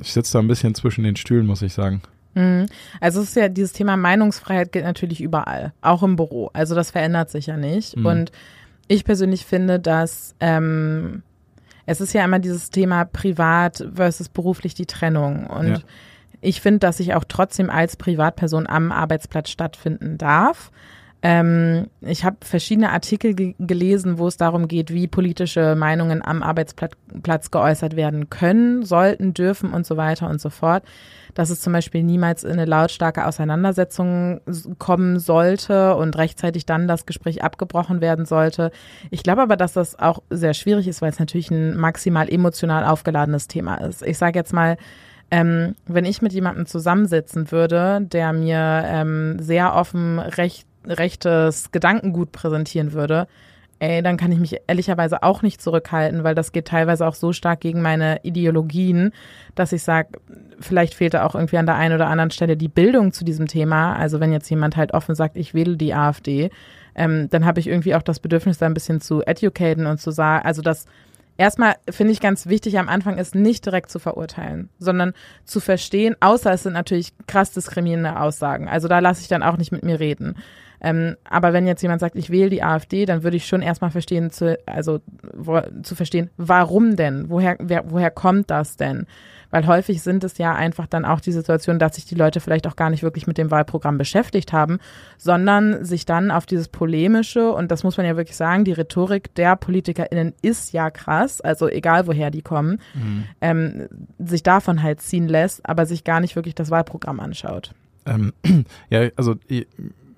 ich 0.00 0.12
sitze 0.12 0.34
da 0.34 0.38
ein 0.38 0.48
bisschen 0.48 0.74
zwischen 0.74 1.04
den 1.04 1.16
Stühlen, 1.16 1.46
muss 1.46 1.62
ich 1.62 1.74
sagen. 1.74 2.00
Mhm. 2.34 2.66
Also 3.00 3.20
es 3.20 3.28
ist 3.30 3.36
ja, 3.36 3.48
dieses 3.48 3.72
Thema 3.72 3.96
Meinungsfreiheit 3.96 4.72
gilt 4.72 4.84
natürlich 4.84 5.20
überall, 5.20 5.72
auch 5.82 6.02
im 6.02 6.16
Büro. 6.16 6.50
Also 6.54 6.74
das 6.74 6.90
verändert 6.90 7.30
sich 7.30 7.46
ja 7.46 7.56
nicht. 7.56 7.96
Mhm. 7.96 8.06
Und 8.06 8.32
ich 8.88 9.04
persönlich 9.04 9.44
finde, 9.44 9.78
dass 9.80 10.34
ähm, 10.40 11.22
es 11.86 12.00
ist 12.00 12.12
ja 12.12 12.24
immer 12.24 12.38
dieses 12.38 12.70
Thema 12.70 13.04
privat 13.04 13.84
versus 13.94 14.28
beruflich 14.28 14.74
die 14.74 14.86
Trennung. 14.86 15.46
Und 15.46 15.68
ja. 15.68 15.78
ich 16.40 16.60
finde, 16.60 16.80
dass 16.80 17.00
ich 17.00 17.14
auch 17.14 17.24
trotzdem 17.26 17.70
als 17.70 17.96
Privatperson 17.96 18.66
am 18.66 18.92
Arbeitsplatz 18.92 19.50
stattfinden 19.50 20.18
darf. 20.18 20.70
Ähm, 21.24 21.86
ich 22.00 22.24
habe 22.24 22.38
verschiedene 22.40 22.90
Artikel 22.90 23.34
ge 23.34 23.54
gelesen, 23.60 24.18
wo 24.18 24.26
es 24.26 24.36
darum 24.36 24.66
geht, 24.66 24.92
wie 24.92 25.06
politische 25.06 25.76
Meinungen 25.76 26.20
am 26.20 26.42
Arbeitsplatz 26.42 27.52
geäußert 27.52 27.94
werden 27.94 28.28
können, 28.28 28.84
sollten, 28.84 29.32
dürfen 29.32 29.72
und 29.72 29.86
so 29.86 29.96
weiter 29.96 30.28
und 30.28 30.40
so 30.40 30.50
fort. 30.50 30.82
Dass 31.34 31.48
es 31.48 31.60
zum 31.60 31.72
Beispiel 31.72 32.02
niemals 32.02 32.42
in 32.42 32.52
eine 32.52 32.64
lautstarke 32.64 33.24
Auseinandersetzung 33.24 34.40
kommen 34.78 35.20
sollte 35.20 35.94
und 35.94 36.18
rechtzeitig 36.18 36.66
dann 36.66 36.88
das 36.88 37.06
Gespräch 37.06 37.44
abgebrochen 37.44 38.00
werden 38.00 38.26
sollte. 38.26 38.72
Ich 39.10 39.22
glaube 39.22 39.42
aber, 39.42 39.56
dass 39.56 39.74
das 39.74 39.96
auch 39.98 40.22
sehr 40.28 40.54
schwierig 40.54 40.88
ist, 40.88 41.02
weil 41.02 41.10
es 41.10 41.20
natürlich 41.20 41.52
ein 41.52 41.76
maximal 41.76 42.28
emotional 42.28 42.84
aufgeladenes 42.84 43.46
Thema 43.46 43.76
ist. 43.76 44.02
Ich 44.04 44.18
sage 44.18 44.38
jetzt 44.40 44.52
mal, 44.52 44.76
ähm, 45.30 45.76
wenn 45.86 46.04
ich 46.04 46.20
mit 46.20 46.32
jemandem 46.32 46.66
zusammensitzen 46.66 47.50
würde, 47.52 48.00
der 48.02 48.34
mir 48.34 48.82
ähm, 48.86 49.38
sehr 49.38 49.74
offen 49.74 50.18
recht 50.18 50.66
rechtes 50.86 51.70
Gedankengut 51.72 52.32
präsentieren 52.32 52.92
würde, 52.92 53.26
ey, 53.82 54.00
dann 54.00 54.16
kann 54.16 54.30
ich 54.30 54.38
mich 54.38 54.56
ehrlicherweise 54.68 55.24
auch 55.24 55.42
nicht 55.42 55.60
zurückhalten, 55.60 56.22
weil 56.22 56.36
das 56.36 56.52
geht 56.52 56.68
teilweise 56.68 57.04
auch 57.04 57.14
so 57.14 57.32
stark 57.32 57.60
gegen 57.60 57.82
meine 57.82 58.20
Ideologien, 58.22 59.10
dass 59.56 59.72
ich 59.72 59.82
sage, 59.82 60.10
vielleicht 60.60 60.94
fehlt 60.94 61.14
da 61.14 61.26
auch 61.26 61.34
irgendwie 61.34 61.56
an 61.56 61.66
der 61.66 61.74
einen 61.74 61.96
oder 61.96 62.06
anderen 62.06 62.30
Stelle 62.30 62.56
die 62.56 62.68
Bildung 62.68 63.12
zu 63.12 63.24
diesem 63.24 63.48
Thema. 63.48 63.96
Also 63.96 64.20
wenn 64.20 64.32
jetzt 64.32 64.48
jemand 64.48 64.76
halt 64.76 64.94
offen 64.94 65.16
sagt, 65.16 65.36
ich 65.36 65.52
wähle 65.52 65.76
die 65.76 65.94
AfD, 65.94 66.50
ähm, 66.94 67.28
dann 67.30 67.44
habe 67.44 67.58
ich 67.58 67.66
irgendwie 67.66 67.96
auch 67.96 68.02
das 68.02 68.20
Bedürfnis, 68.20 68.58
da 68.58 68.66
ein 68.66 68.74
bisschen 68.74 69.00
zu 69.00 69.22
educaten 69.22 69.86
und 69.86 69.98
zu 69.98 70.12
sagen, 70.12 70.46
also 70.46 70.62
das 70.62 70.86
erstmal 71.36 71.74
finde 71.90 72.12
ich 72.12 72.20
ganz 72.20 72.46
wichtig 72.46 72.78
am 72.78 72.88
Anfang 72.88 73.18
ist 73.18 73.34
nicht 73.34 73.66
direkt 73.66 73.90
zu 73.90 73.98
verurteilen, 73.98 74.68
sondern 74.78 75.12
zu 75.44 75.58
verstehen, 75.58 76.14
außer 76.20 76.52
es 76.52 76.62
sind 76.62 76.74
natürlich 76.74 77.12
krass 77.26 77.50
diskriminierende 77.50 78.20
Aussagen. 78.20 78.68
Also 78.68 78.86
da 78.86 79.00
lasse 79.00 79.22
ich 79.22 79.28
dann 79.28 79.42
auch 79.42 79.56
nicht 79.56 79.72
mit 79.72 79.82
mir 79.82 79.98
reden. 79.98 80.36
Ähm, 80.82 81.16
aber 81.24 81.52
wenn 81.52 81.66
jetzt 81.66 81.82
jemand 81.82 82.00
sagt, 82.00 82.16
ich 82.16 82.30
wähle 82.30 82.50
die 82.50 82.62
AfD, 82.62 83.06
dann 83.06 83.22
würde 83.22 83.36
ich 83.36 83.46
schon 83.46 83.62
erstmal 83.62 83.92
verstehen, 83.92 84.30
zu, 84.30 84.58
also 84.66 85.00
wo, 85.32 85.60
zu 85.82 85.94
verstehen, 85.94 86.30
warum 86.36 86.96
denn? 86.96 87.30
Woher, 87.30 87.56
wer, 87.60 87.90
woher 87.90 88.10
kommt 88.10 88.50
das 88.50 88.76
denn? 88.76 89.06
Weil 89.50 89.66
häufig 89.66 90.02
sind 90.02 90.24
es 90.24 90.38
ja 90.38 90.54
einfach 90.54 90.86
dann 90.86 91.04
auch 91.04 91.20
die 91.20 91.30
Situation, 91.30 91.78
dass 91.78 91.96
sich 91.96 92.06
die 92.06 92.14
Leute 92.14 92.40
vielleicht 92.40 92.66
auch 92.66 92.74
gar 92.74 92.90
nicht 92.90 93.02
wirklich 93.02 93.26
mit 93.26 93.38
dem 93.38 93.50
Wahlprogramm 93.50 93.98
beschäftigt 93.98 94.52
haben, 94.52 94.78
sondern 95.18 95.84
sich 95.84 96.06
dann 96.06 96.30
auf 96.30 96.46
dieses 96.46 96.68
polemische, 96.68 97.52
und 97.52 97.70
das 97.70 97.84
muss 97.84 97.98
man 97.98 98.06
ja 98.06 98.16
wirklich 98.16 98.36
sagen, 98.36 98.64
die 98.64 98.72
Rhetorik 98.72 99.34
der 99.34 99.54
PolitikerInnen 99.56 100.32
ist 100.40 100.72
ja 100.72 100.90
krass, 100.90 101.42
also 101.42 101.68
egal 101.68 102.06
woher 102.06 102.30
die 102.30 102.42
kommen, 102.42 102.80
mhm. 102.94 103.24
ähm, 103.42 103.88
sich 104.18 104.42
davon 104.42 104.82
halt 104.82 105.02
ziehen 105.02 105.28
lässt, 105.28 105.68
aber 105.68 105.84
sich 105.84 106.02
gar 106.02 106.20
nicht 106.20 106.34
wirklich 106.34 106.54
das 106.54 106.70
Wahlprogramm 106.70 107.20
anschaut. 107.20 107.72
Ähm, 108.06 108.32
ja, 108.90 109.10
also 109.16 109.36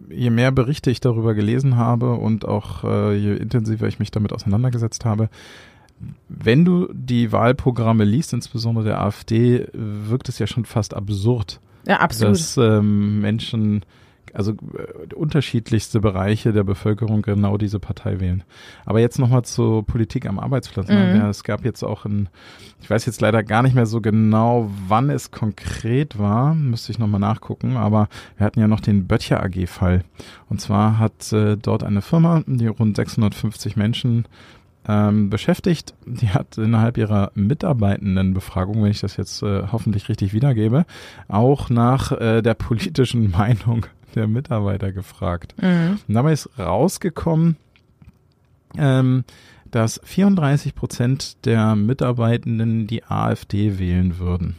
je 0.08 0.30
mehr 0.30 0.52
Berichte 0.52 0.90
ich 0.90 1.00
darüber 1.00 1.34
gelesen 1.34 1.76
habe 1.76 2.14
und 2.14 2.46
auch 2.46 2.84
äh, 2.84 3.16
je 3.16 3.36
intensiver 3.36 3.86
ich 3.86 3.98
mich 3.98 4.10
damit 4.10 4.32
auseinandergesetzt 4.32 5.04
habe, 5.04 5.28
wenn 6.28 6.64
du 6.64 6.88
die 6.92 7.32
Wahlprogramme 7.32 8.04
liest, 8.04 8.32
insbesondere 8.32 8.84
der 8.84 9.00
AfD, 9.00 9.66
wirkt 9.72 10.28
es 10.28 10.38
ja 10.38 10.46
schon 10.46 10.64
fast 10.64 10.94
absurd, 10.94 11.60
ja, 11.86 12.00
absolut. 12.00 12.34
dass 12.34 12.56
ähm, 12.56 13.20
Menschen 13.20 13.84
also 14.34 14.52
äh, 14.52 15.14
unterschiedlichste 15.14 16.00
Bereiche 16.00 16.52
der 16.52 16.64
Bevölkerung 16.64 17.22
genau 17.22 17.56
diese 17.56 17.78
Partei 17.78 18.20
wählen. 18.20 18.42
Aber 18.84 19.00
jetzt 19.00 19.18
nochmal 19.18 19.44
zur 19.44 19.86
Politik 19.86 20.26
am 20.26 20.38
Arbeitsplatz. 20.38 20.88
Ne? 20.88 21.12
Mhm. 21.12 21.20
Ja, 21.20 21.30
es 21.30 21.44
gab 21.44 21.64
jetzt 21.64 21.82
auch 21.82 22.04
ein, 22.04 22.28
ich 22.80 22.90
weiß 22.90 23.06
jetzt 23.06 23.20
leider 23.20 23.42
gar 23.42 23.62
nicht 23.62 23.74
mehr 23.74 23.86
so 23.86 24.00
genau, 24.00 24.70
wann 24.88 25.10
es 25.10 25.30
konkret 25.30 26.18
war, 26.18 26.54
müsste 26.54 26.92
ich 26.92 26.98
nochmal 26.98 27.20
nachgucken, 27.20 27.76
aber 27.76 28.08
wir 28.36 28.46
hatten 28.46 28.60
ja 28.60 28.68
noch 28.68 28.80
den 28.80 29.06
Böttcher 29.06 29.42
AG-Fall. 29.42 30.04
Und 30.48 30.60
zwar 30.60 30.98
hat 30.98 31.32
äh, 31.32 31.56
dort 31.56 31.84
eine 31.84 32.02
Firma, 32.02 32.42
die 32.46 32.66
rund 32.66 32.96
650 32.96 33.76
Menschen 33.76 34.26
ähm, 34.86 35.30
beschäftigt. 35.30 35.94
Die 36.06 36.30
hat 36.30 36.58
innerhalb 36.58 36.98
ihrer 36.98 37.30
Mitarbeitendenbefragung, 37.34 38.82
wenn 38.82 38.90
ich 38.90 39.00
das 39.00 39.16
jetzt 39.16 39.42
äh, 39.42 39.68
hoffentlich 39.72 40.08
richtig 40.08 40.32
wiedergebe, 40.32 40.84
auch 41.28 41.70
nach 41.70 42.12
äh, 42.12 42.42
der 42.42 42.54
politischen 42.54 43.30
Meinung 43.38 43.86
der 44.16 44.26
Mitarbeiter 44.26 44.92
gefragt. 44.92 45.54
Mhm. 45.60 45.98
Und 46.06 46.14
dabei 46.14 46.32
ist 46.32 46.50
rausgekommen, 46.58 47.56
ähm, 48.76 49.24
dass 49.70 50.00
34 50.04 50.74
Prozent 50.74 51.44
der 51.46 51.74
Mitarbeitenden 51.74 52.86
die 52.86 53.04
AfD 53.04 53.78
wählen 53.78 54.18
würden. 54.18 54.56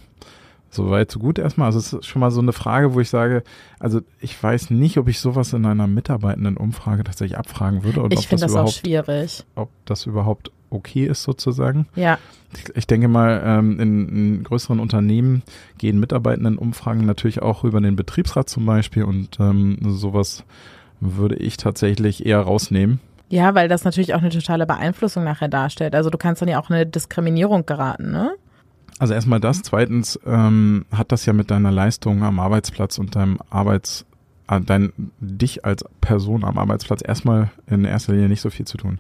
Soweit, 0.76 1.10
so 1.10 1.20
gut 1.20 1.40
erstmal. 1.40 1.68
Also 1.68 1.80
es 1.80 1.94
ist 1.94 2.06
schon 2.06 2.20
mal 2.20 2.32
so 2.32 2.42
eine 2.42 2.52
Frage, 2.52 2.94
wo 2.94 3.00
ich 3.00 3.10
sage, 3.10 3.44
also 3.80 4.02
ich 4.20 4.42
weiß 4.42 4.72
nicht, 4.72 4.98
ob 4.98 5.08
ich 5.08 5.20
sowas 5.20 5.54
in 5.54 5.66
einer 5.66 5.88
mitarbeitenden 5.88 6.58
Umfrage 6.58 7.04
tatsächlich 7.04 7.38
abfragen 7.38 7.84
würde. 7.84 8.02
Und 8.02 8.14
ich 8.14 8.28
finde 8.28 8.44
das, 8.44 8.54
das 8.54 8.62
auch 8.62 8.72
schwierig. 8.72 9.46
Ob 9.56 9.70
das 9.86 10.06
überhaupt 10.06 10.52
okay 10.70 11.06
ist 11.06 11.24
sozusagen. 11.24 11.88
Ja. 11.96 12.20
Ich, 12.54 12.76
ich 12.76 12.88
denke 12.88 13.08
mal, 13.08 13.42
ähm, 13.46 13.80
in, 13.80 14.10
in, 14.10 14.44
größeren 14.44 14.80
Unternehmen 14.80 15.44
gehen 15.78 16.00
mitarbeitenden 16.00 16.58
Umfragen 16.58 17.06
natürlich 17.06 17.42
auch 17.42 17.64
über 17.64 17.80
den 17.80 17.96
Betriebsrat 17.96 18.50
zum 18.50 18.66
Beispiel 18.66 19.04
und 19.04 19.40
ähm, 19.40 19.78
sowas 19.82 20.44
würde 21.00 21.36
ich 21.36 21.58
tatsächlich 21.58 22.26
eher 22.26 22.42
rausnehmen. 22.42 23.00
Ja, 23.30 23.56
weil 23.56 23.68
das 23.68 23.84
natürlich 23.86 24.14
auch 24.14 24.20
eine 24.20 24.30
totale 24.30 24.66
Beeinflussung 24.66 25.24
nachher 25.24 25.48
darstellt. 25.48 25.96
Also 25.96 26.10
du 26.10 26.18
kannst 26.18 26.42
dann 26.42 26.50
ja 26.50 26.60
auch 26.60 26.70
eine 26.70 26.86
Diskriminierung 26.86 27.66
geraten, 27.66 28.12
ne? 28.12 28.36
Also 29.00 29.14
erstmal 29.14 29.40
das. 29.40 29.62
Zweitens 29.62 30.20
ähm, 30.26 30.86
hat 30.92 31.12
das 31.12 31.26
ja 31.26 31.34
mit 31.34 31.52
deiner 31.52 31.72
Leistung 31.72 32.24
am 32.24 32.40
Arbeitsplatz 32.40 32.98
und 32.98 33.16
deinem 33.16 33.40
Arbeits, 33.50 34.06
äh, 34.48 34.62
dein, 34.62 34.94
dich 35.20 35.66
als 35.66 35.84
Person 36.00 36.44
am 36.44 36.58
Arbeitsplatz 36.58 37.02
erstmal 37.06 37.52
in 37.68 37.84
erster 37.84 38.14
Linie 38.14 38.30
nicht 38.30 38.42
so 38.42 38.50
viel 38.50 38.66
zu 38.66 38.78
tun. 38.78 39.00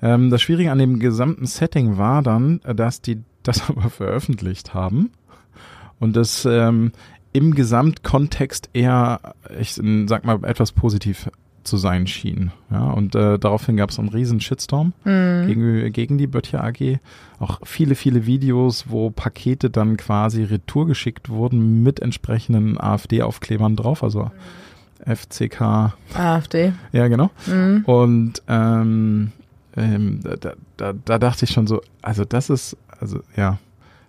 Ähm, 0.00 0.30
das 0.30 0.40
Schwierige 0.40 0.72
an 0.72 0.78
dem 0.78 0.98
gesamten 0.98 1.46
Setting 1.46 1.98
war 1.98 2.22
dann, 2.22 2.60
dass 2.64 3.02
die 3.02 3.22
das 3.42 3.68
aber 3.68 3.90
veröffentlicht 3.90 4.72
haben 4.72 5.10
und 6.00 6.16
das 6.16 6.46
ähm, 6.46 6.92
im 7.32 7.54
Gesamtkontext 7.54 8.70
eher, 8.72 9.34
ich 9.58 9.74
sag 9.74 10.24
mal, 10.24 10.42
etwas 10.44 10.72
positiv 10.72 11.28
zu 11.64 11.76
sein 11.76 12.06
schien. 12.06 12.52
Ja, 12.70 12.90
und 12.90 13.14
äh, 13.14 13.38
daraufhin 13.38 13.76
gab 13.76 13.90
es 13.90 13.98
einen 13.98 14.08
riesen 14.08 14.40
Shitstorm 14.40 14.92
mhm. 15.04 15.46
gegen, 15.46 15.92
gegen 15.92 16.18
die 16.18 16.26
Böttcher 16.26 16.62
AG. 16.62 16.98
Auch 17.38 17.60
viele, 17.64 17.94
viele 17.94 18.26
Videos, 18.26 18.84
wo 18.88 19.10
Pakete 19.10 19.70
dann 19.70 19.96
quasi 19.96 20.44
retour 20.44 20.86
geschickt 20.86 21.28
wurden 21.28 21.82
mit 21.82 22.00
entsprechenden 22.00 22.80
AfD-Aufklebern 22.80 23.76
drauf, 23.76 24.02
also 24.02 24.30
mhm. 25.06 25.16
FCK. 25.16 25.94
AfD. 26.14 26.72
Ja, 26.92 27.08
genau. 27.08 27.30
Mhm. 27.46 27.84
Und 27.84 28.42
ähm, 28.48 29.32
ähm, 29.76 30.20
da, 30.22 30.54
da, 30.76 30.92
da 30.92 31.18
dachte 31.18 31.44
ich 31.44 31.50
schon 31.50 31.66
so, 31.66 31.80
also 32.02 32.24
das 32.24 32.50
ist, 32.50 32.76
also 33.00 33.20
ja, 33.36 33.58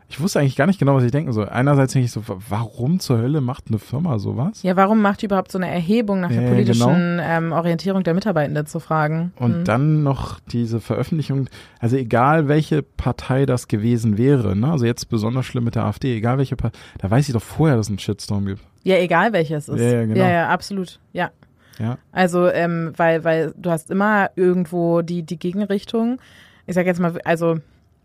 ich 0.08 0.20
wusste 0.20 0.40
eigentlich 0.40 0.56
gar 0.56 0.68
nicht 0.68 0.80
genau, 0.80 0.96
was 0.96 1.04
ich 1.04 1.12
denken 1.12 1.34
soll. 1.34 1.50
Einerseits 1.50 1.94
denke 1.94 2.06
ich 2.06 2.12
so, 2.12 2.24
warum 2.50 3.00
zur 3.00 3.18
Hölle 3.18 3.42
macht 3.42 3.66
eine 3.70 3.80
Firma 3.80 4.20
sowas? 4.20 4.62
Ja, 4.64 4.76
warum 4.76 5.02
macht 5.02 5.22
die 5.22 5.26
überhaupt 5.26 5.52
so 5.52 5.58
eine 5.58 5.68
Erhebung 5.70 6.20
nach 6.22 6.30
der 6.30 6.44
Ja, 6.44 6.50
politischen 6.50 7.18
genau. 7.18 7.24
ähm, 7.24 7.52
Orientierung 7.52 8.04
der 8.04 8.14
Mitarbeitenden 8.14 8.66
zu 8.68 8.80
fragen? 8.80 9.34
Und 9.38 9.60
Mhm. 9.60 9.64
dann 9.66 10.04
noch 10.04 10.40
diese 10.52 10.80
Veröffentlichung, 10.80 11.48
also 11.80 11.98
egal 11.98 12.48
welche 12.48 12.84
Partei 12.84 13.46
das 13.46 13.68
gewesen 13.68 14.18
wäre, 14.18 14.56
ne? 14.56 14.72
also 14.72 14.86
jetzt 14.86 15.10
besonders 15.10 15.46
schlimm 15.46 15.64
mit 15.64 15.76
der 15.76 15.86
AfD, 15.86 16.16
egal 16.16 16.38
welche 16.38 16.56
Partei, 16.56 16.78
da 17.00 17.10
weiß 17.10 17.28
ich 17.28 17.34
doch 17.34 17.42
vorher, 17.42 17.76
dass 17.78 17.88
es 17.88 17.90
einen 17.90 18.00
Shitstorm 18.00 18.46
gibt. 18.46 18.62
Ja, 18.84 18.98
egal 18.98 19.34
welches 19.34 19.68
ist. 19.68 19.80
Ja, 19.82 19.88
ja, 19.92 20.06
genau. 20.06 20.20
ja, 20.20 20.30
ja 20.30 20.50
absolut. 20.50 21.00
Ja. 21.14 21.32
Ja. 21.80 21.98
Also, 22.12 22.48
ähm, 22.48 22.94
weil, 22.96 23.24
weil 23.24 23.54
du 23.58 23.70
hast 23.72 23.90
immer 23.92 24.30
irgendwo 24.36 25.02
die, 25.02 25.24
die 25.24 25.38
Gegenrichtung. 25.38 26.20
Ich 26.68 26.76
sag 26.76 26.86
jetzt 26.86 27.02
mal, 27.02 27.20
also 27.26 27.58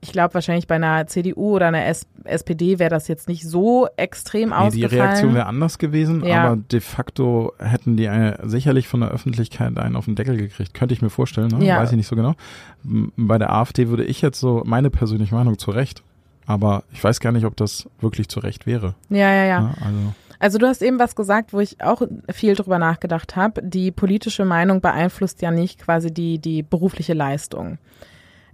ich 0.03 0.13
glaube 0.13 0.33
wahrscheinlich 0.35 0.67
bei 0.67 0.77
einer 0.77 1.07
CDU 1.07 1.57
oder 1.57 1.67
einer 1.69 1.85
S 1.87 2.07
SPD 2.25 2.79
wäre 2.79 2.91
das 2.91 3.07
jetzt 3.09 3.29
nicht 3.29 3.47
so 3.49 3.87
extrem 3.97 4.49
Nee, 4.51 4.55
die 4.71 4.85
ausgefallen. 4.85 5.03
Reaktion 5.03 5.35
wäre 5.35 5.47
anders 5.47 5.79
gewesen, 5.79 6.25
Ja. 6.25 6.45
aber 6.45 6.57
de 6.57 6.81
facto 6.81 7.53
hätten 7.59 7.97
die 7.97 8.09
eine, 8.09 8.39
sicherlich 8.45 8.89
von 8.89 9.01
der 9.01 9.11
Öffentlichkeit 9.11 9.77
einen 9.79 9.97
auf 9.97 10.07
den 10.07 10.15
Deckel 10.17 10.37
gekriegt. 10.37 10.75
Könnte 10.75 10.95
ich 10.95 11.03
mir 11.03 11.11
vorstellen, 11.11 11.49
ne? 11.49 11.65
Ja. 11.65 11.79
weiß 11.79 11.91
ich 11.91 11.97
nicht 11.97 12.07
so 12.09 12.17
genau. 12.17 12.35
Bei 12.83 13.39
der 13.39 13.53
AfD 13.53 13.89
würde 13.89 14.05
ich 14.05 14.23
jetzt 14.23 14.41
so 14.41 14.63
meine 14.65 14.91
persönliche 14.91 15.35
Meinung 15.35 15.59
zu 15.59 15.71
Recht, 15.71 16.03
aber 16.47 16.83
ich 16.93 17.03
weiß 17.03 17.21
gar 17.21 17.33
nicht, 17.33 17.45
ob 17.45 17.57
das 17.57 17.89
wirklich 18.01 18.29
zu 18.29 18.41
Recht 18.41 18.67
wäre. 18.67 18.95
ja, 19.11 19.33
ja, 19.33 19.45
ja. 19.45 19.61
Ne? 19.61 19.75
Also 19.85 19.99
Also 20.39 20.59
du 20.59 20.67
hast 20.67 20.81
eben 20.83 20.99
was 20.99 21.15
gesagt, 21.15 21.53
wo 21.53 21.61
ich 21.61 21.83
auch 21.83 22.01
viel 22.33 22.55
drüber 22.55 22.79
nachgedacht 22.79 23.37
habe. 23.37 23.63
Die 23.63 23.91
politische 23.91 24.47
Meinung 24.47 24.81
beeinflusst 24.81 25.43
ja 25.43 25.51
nicht 25.51 25.79
quasi 25.81 26.11
die, 26.13 26.39
die 26.39 26.63
berufliche 26.63 27.13
Leistung. 27.13 27.77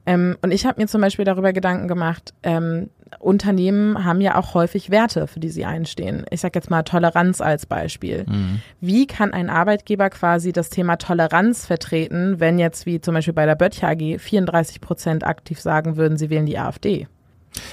Ähm, 0.07 0.37
und 0.41 0.53
ich 0.53 0.65
habe 0.65 0.81
mir 0.81 0.87
zum 0.87 1.01
Beispiel 1.01 1.25
darüber 1.25 1.53
Gedanken 1.53 1.89
gemacht, 1.89 2.33
ähm, 2.43 2.91
Unternehmen 3.19 4.05
haben 4.05 4.21
ja 4.21 4.37
auch 4.37 4.55
häufig 4.55 4.91
Werte, 4.91 5.27
für 5.27 5.41
die 5.41 5.49
sie 5.49 5.65
einstehen. 5.65 6.25
Ich 6.31 6.41
sage 6.41 6.59
jetzt 6.59 6.71
mal 6.71 6.83
Toleranz 6.83 7.41
als 7.41 7.67
Beispiel. 7.67 8.25
mhm. 8.29 8.61
Wie 8.81 9.07
kann 9.07 9.33
ein 9.33 9.51
Arbeitgeber 9.51 10.11
quasi 10.11 10.53
das 10.53 10.71
Thema 10.71 10.97
Toleranz 10.97 11.67
vertreten, 11.67 12.41
wenn 12.41 12.59
jetzt 12.59 12.87
wie 12.87 13.01
zum 13.01 13.15
Beispiel 13.15 13.35
bei 13.35 13.47
der 13.47 13.55
Böttcher 13.55 13.89
AG 13.89 14.19
34 14.19 14.81
Prozent 14.81 15.25
aktiv 15.25 15.61
sagen 15.61 15.97
würden, 15.97 16.17
sie 16.17 16.31
wählen 16.31 16.47
die 16.47 16.59
AfD? 16.59 17.09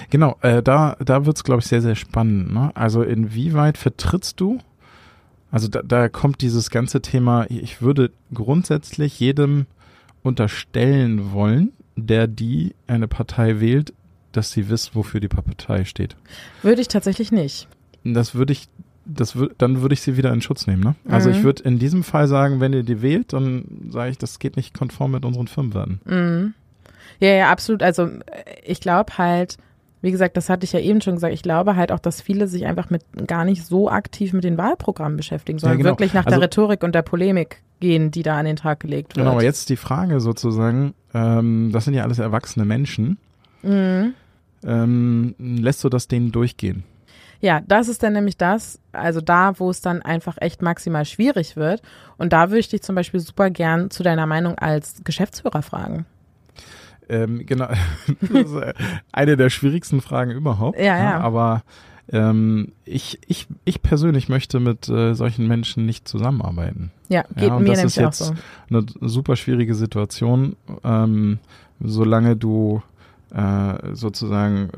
Genau, 0.10 0.38
äh, 0.42 0.64
da, 0.64 0.96
da 1.04 1.26
wird's, 1.26 1.44
glaube 1.44 1.62
ich, 1.62 1.68
sehr, 1.68 1.82
sehr 1.82 1.96
spannend. 1.96 2.54
Ne? 2.54 2.72
Also 2.76 3.04
inwieweit 3.04 3.78
vertrittst 3.78 4.40
du, 4.40 4.60
also 5.52 5.68
da, 5.68 5.82
da 5.84 6.10
kommt 6.10 6.42
dieses 6.42 6.70
ganze 6.70 7.02
Thema, 7.02 7.46
ich 7.50 7.82
würde 7.82 8.12
grundsätzlich 8.34 9.20
jedem 9.20 9.66
unterstellen 10.24 11.32
wollen, 11.34 11.74
der 11.96 12.28
die 12.28 12.74
eine 12.88 13.08
Partei 13.08 13.60
wählt, 13.60 13.94
dass 14.32 14.52
sie 14.52 14.70
wisst, 14.70 14.96
wofür 14.96 15.20
die 15.20 15.28
Partei 15.28 15.86
steht. 15.86 16.16
Würde 16.64 16.82
ich 16.82 16.88
tatsächlich 16.88 17.32
nicht. 17.32 17.68
Das 18.04 18.34
würde 18.36 18.54
ich, 18.54 18.68
das 19.06 19.36
wür, 19.36 19.52
dann 19.58 19.82
würde 19.82 19.94
ich 19.94 20.02
sie 20.02 20.18
wieder 20.18 20.34
in 20.34 20.42
Schutz 20.42 20.66
nehmen. 20.68 20.82
Ne? 20.84 20.96
Also 21.08 21.30
Mhm. 21.30 21.36
ich 21.36 21.44
würde 21.44 21.64
in 21.64 21.78
diesem 21.80 22.04
Fall 22.04 22.28
sagen, 22.28 22.60
wenn 22.60 22.74
ihr 22.74 22.84
die 22.84 23.02
wählt, 23.02 23.32
dann 23.34 23.66
sage 23.90 24.12
ich, 24.12 24.18
das 24.18 24.40
geht 24.40 24.56
nicht 24.58 24.74
konform 24.74 25.12
mit 25.12 25.24
unseren 25.26 25.48
Firmenwerten. 25.48 26.02
Mhm. 26.06 26.54
Ja, 27.20 27.30
ja, 27.30 27.52
absolut. 27.52 27.84
Also 27.84 28.04
äh, 28.08 28.20
ich 28.66 28.80
glaube 28.82 29.18
halt, 29.18 29.58
wie 30.04 30.12
gesagt, 30.12 30.36
das 30.36 30.50
hatte 30.50 30.66
ich 30.66 30.74
ja 30.74 30.82
eben 30.82 31.00
schon 31.00 31.16
gesagt, 31.16 31.34
ich 31.34 31.42
glaube 31.44 31.78
halt 31.78 31.90
auch, 31.94 32.00
dass 32.00 32.22
viele 32.22 32.50
sich 32.50 32.66
einfach 32.66 32.90
mit 32.90 33.04
gar 33.26 33.46
nicht 33.46 33.66
so 33.66 33.90
aktiv 33.90 34.34
mit 34.34 34.44
den 34.44 34.58
Wahlprogrammen 34.58 35.16
beschäftigen, 35.16 35.60
sondern 35.60 35.78
genau. 35.78 35.92
wirklich 35.92 36.14
nach 36.14 36.26
Also- 36.26 36.38
der 36.38 36.46
Rhetorik 36.46 36.84
und 36.84 36.94
der 36.94 37.04
Polemik 37.04 37.64
gehen, 37.80 38.12
die 38.12 38.22
da 38.22 38.38
an 38.38 38.46
den 38.46 38.58
Tag 38.58 38.82
gelegt 38.82 39.16
wird. 39.16 39.24
Genau, 39.24 39.32
aber 39.32 39.44
jetzt 39.44 39.70
die 39.70 39.78
Frage 39.78 40.20
sozusagen, 40.20 40.94
ähm, 41.14 41.70
das 41.72 41.86
sind 41.86 41.94
ja 41.94 42.04
alles 42.04 42.20
erwachsene 42.20 42.66
Menschen. 42.66 43.18
Mhm. 43.62 44.14
Ähm, 44.66 45.36
lässt 45.40 45.84
du 45.86 45.90
das 45.90 46.10
denen 46.10 46.34
durchgehen? 46.34 46.84
Ja, 47.40 47.62
das 47.66 47.88
ist 47.88 48.04
dann 48.04 48.14
nämlich 48.14 48.38
das, 48.38 48.80
also 48.92 49.22
da, 49.22 49.58
wo 49.60 49.70
es 49.70 49.80
dann 49.82 50.02
einfach 50.02 50.36
echt 50.40 50.62
maximal 50.62 51.06
schwierig 51.06 51.56
wird. 51.56 51.82
Und 52.18 52.34
da 52.34 52.50
würde 52.50 52.60
ich 52.60 52.70
dich 52.70 52.82
zum 52.82 52.96
Beispiel 52.96 53.20
super 53.22 53.50
gern 53.50 53.90
zu 53.90 54.04
deiner 54.04 54.26
Meinung 54.26 54.58
als 54.58 55.02
Geschäftsführer 55.04 55.62
fragen. 55.62 56.06
Ähm, 57.10 57.46
genau, 57.46 57.68
das 58.22 58.30
ist 58.30 58.56
äh, 58.56 58.74
eine 59.12 59.38
der 59.38 59.50
schwierigsten 59.50 60.02
Fragen 60.02 60.32
überhaupt. 60.32 60.80
Ja, 60.80 60.98
ja. 60.98 61.20
Aber 61.20 61.64
ähm, 62.12 62.74
ich, 62.86 63.20
ich, 63.28 63.48
ich 63.66 63.82
persönlich 63.82 64.30
möchte 64.30 64.60
mit 64.60 64.90
äh, 64.90 65.14
solchen 65.14 65.48
Menschen 65.48 65.86
nicht 65.86 66.08
zusammenarbeiten. 66.08 66.92
Ja, 67.10 67.24
geht 67.36 67.52
und 67.52 67.64
mir 67.64 67.72
das 67.72 67.84
ist 67.84 67.96
jetzt 67.96 68.20
so. 68.20 68.34
eine 68.70 68.86
super 69.02 69.36
schwierige 69.36 69.76
Situation, 69.76 70.56
ähm, 70.84 71.40
solange 71.80 72.36
du 72.36 72.82
äh, 73.34 73.94
sozusagen 73.94 74.70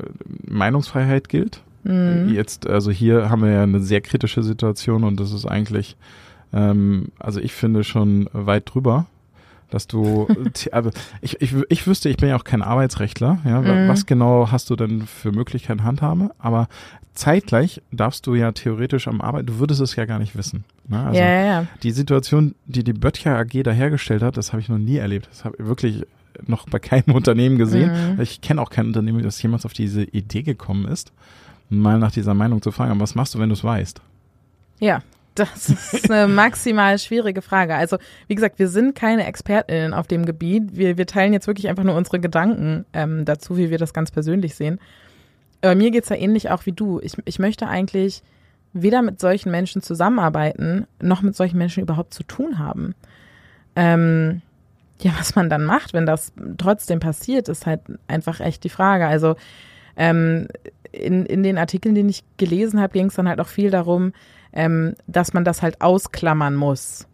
Meinungsfreiheit 0.46 1.28
gilt. 1.28 1.62
Mhm. 1.84 2.30
Jetzt, 2.32 2.66
also 2.66 2.90
hier 2.90 3.28
haben 3.28 3.42
wir 3.42 3.50
ja 3.50 3.62
eine 3.62 3.80
sehr 3.80 4.00
kritische 4.00 4.42
Situation 4.42 5.04
und 5.04 5.20
das 5.20 5.32
ist 5.32 5.46
eigentlich, 5.46 5.96
ähm, 6.52 7.08
also 7.18 7.40
ich 7.40 7.52
finde 7.52 7.84
schon 7.84 8.28
weit 8.32 8.72
drüber, 8.72 9.06
dass 9.70 9.86
du, 9.86 10.28
also 10.72 10.90
ich, 11.20 11.40
ich, 11.40 11.54
ich 11.68 11.86
wüsste, 11.86 12.08
ich 12.08 12.16
bin 12.16 12.28
ja 12.28 12.36
auch 12.36 12.44
kein 12.44 12.62
Arbeitsrechtler, 12.62 13.38
ja, 13.44 13.60
Mhm. 13.60 13.88
was 13.88 14.06
genau 14.06 14.50
hast 14.52 14.70
du 14.70 14.76
denn 14.76 15.06
für 15.06 15.32
Möglichkeiten 15.32 15.82
Handhabe, 15.84 16.30
aber 16.38 16.68
zeitgleich 17.14 17.82
darfst 17.90 18.26
du 18.26 18.34
ja 18.34 18.52
theoretisch 18.52 19.08
am 19.08 19.20
Arbeit, 19.20 19.48
du 19.48 19.58
würdest 19.58 19.80
es 19.80 19.96
ja 19.96 20.04
gar 20.04 20.18
nicht 20.18 20.36
wissen. 20.36 20.64
Ne? 20.88 21.02
Also 21.02 21.18
ja, 21.18 21.26
ja, 21.26 21.44
ja. 21.44 21.66
die 21.82 21.90
Situation, 21.90 22.54
die 22.66 22.84
die 22.84 22.92
Böttcher 22.92 23.36
AG 23.38 23.62
da 23.64 23.70
hergestellt 23.72 24.22
hat, 24.22 24.36
das 24.36 24.52
habe 24.52 24.60
ich 24.60 24.68
noch 24.68 24.78
nie 24.78 24.96
erlebt. 24.96 25.28
Das 25.30 25.44
habe 25.44 25.56
ich 25.58 25.66
wirklich 25.66 26.04
noch 26.46 26.68
bei 26.68 26.78
keinem 26.78 27.04
Unternehmen 27.14 27.56
gesehen. 27.58 28.14
Mhm. 28.16 28.20
Ich 28.20 28.40
kenne 28.42 28.60
auch 28.60 28.70
kein 28.70 28.86
Unternehmen, 28.86 29.22
das 29.22 29.40
jemals 29.42 29.64
auf 29.64 29.72
diese 29.72 30.02
Idee 30.04 30.42
gekommen 30.42 30.86
ist, 30.86 31.12
mal 31.70 31.98
nach 31.98 32.12
dieser 32.12 32.34
Meinung 32.34 32.60
zu 32.62 32.70
fragen. 32.70 32.90
Aber 32.92 33.00
was 33.00 33.14
machst 33.14 33.34
du, 33.34 33.38
wenn 33.38 33.48
du 33.48 33.54
es 33.54 33.64
weißt? 33.64 34.00
Ja, 34.78 35.00
das 35.38 35.68
ist 35.68 36.10
eine 36.10 36.28
maximal 36.32 36.98
schwierige 36.98 37.42
Frage. 37.42 37.74
Also, 37.74 37.98
wie 38.26 38.34
gesagt, 38.34 38.58
wir 38.58 38.68
sind 38.68 38.94
keine 38.94 39.26
ExpertInnen 39.26 39.94
auf 39.94 40.06
dem 40.06 40.26
Gebiet. 40.26 40.76
Wir, 40.76 40.98
wir 40.98 41.06
teilen 41.06 41.32
jetzt 41.32 41.46
wirklich 41.46 41.68
einfach 41.68 41.84
nur 41.84 41.94
unsere 41.94 42.20
Gedanken 42.20 42.84
ähm, 42.92 43.24
dazu, 43.24 43.56
wie 43.56 43.70
wir 43.70 43.78
das 43.78 43.92
ganz 43.92 44.10
persönlich 44.10 44.54
sehen. 44.54 44.80
Aber 45.62 45.74
mir 45.74 45.90
geht's 45.90 46.08
ja 46.08 46.16
ähnlich 46.16 46.50
auch 46.50 46.66
wie 46.66 46.72
du. 46.72 47.00
Ich, 47.00 47.14
ich 47.24 47.38
möchte 47.38 47.68
eigentlich 47.68 48.22
weder 48.72 49.02
mit 49.02 49.20
solchen 49.20 49.50
Menschen 49.50 49.82
zusammenarbeiten, 49.82 50.86
noch 51.00 51.22
mit 51.22 51.34
solchen 51.34 51.58
Menschen 51.58 51.82
überhaupt 51.82 52.12
zu 52.12 52.22
tun 52.22 52.58
haben. 52.58 52.94
Ähm, 53.74 54.42
ja, 55.00 55.12
was 55.18 55.34
man 55.34 55.50
dann 55.50 55.64
macht, 55.64 55.92
wenn 55.92 56.06
das 56.06 56.32
trotzdem 56.58 57.00
passiert, 57.00 57.48
ist 57.48 57.66
halt 57.66 57.80
einfach 58.06 58.40
echt 58.40 58.64
die 58.64 58.70
Frage. 58.70 59.06
Also 59.06 59.36
ähm, 59.96 60.48
in, 60.92 61.26
in 61.26 61.42
den 61.42 61.58
Artikeln, 61.58 61.94
die 61.94 62.06
ich 62.06 62.24
gelesen 62.36 62.80
habe, 62.80 62.92
ging 62.92 63.06
es 63.06 63.14
dann 63.14 63.28
halt 63.28 63.40
auch 63.40 63.48
viel 63.48 63.70
darum, 63.70 64.12
ähm, 64.52 64.94
dass 65.06 65.32
man 65.32 65.44
das 65.44 65.62
halt 65.62 65.80
ausklammern 65.80 66.54
muss. 66.54 67.06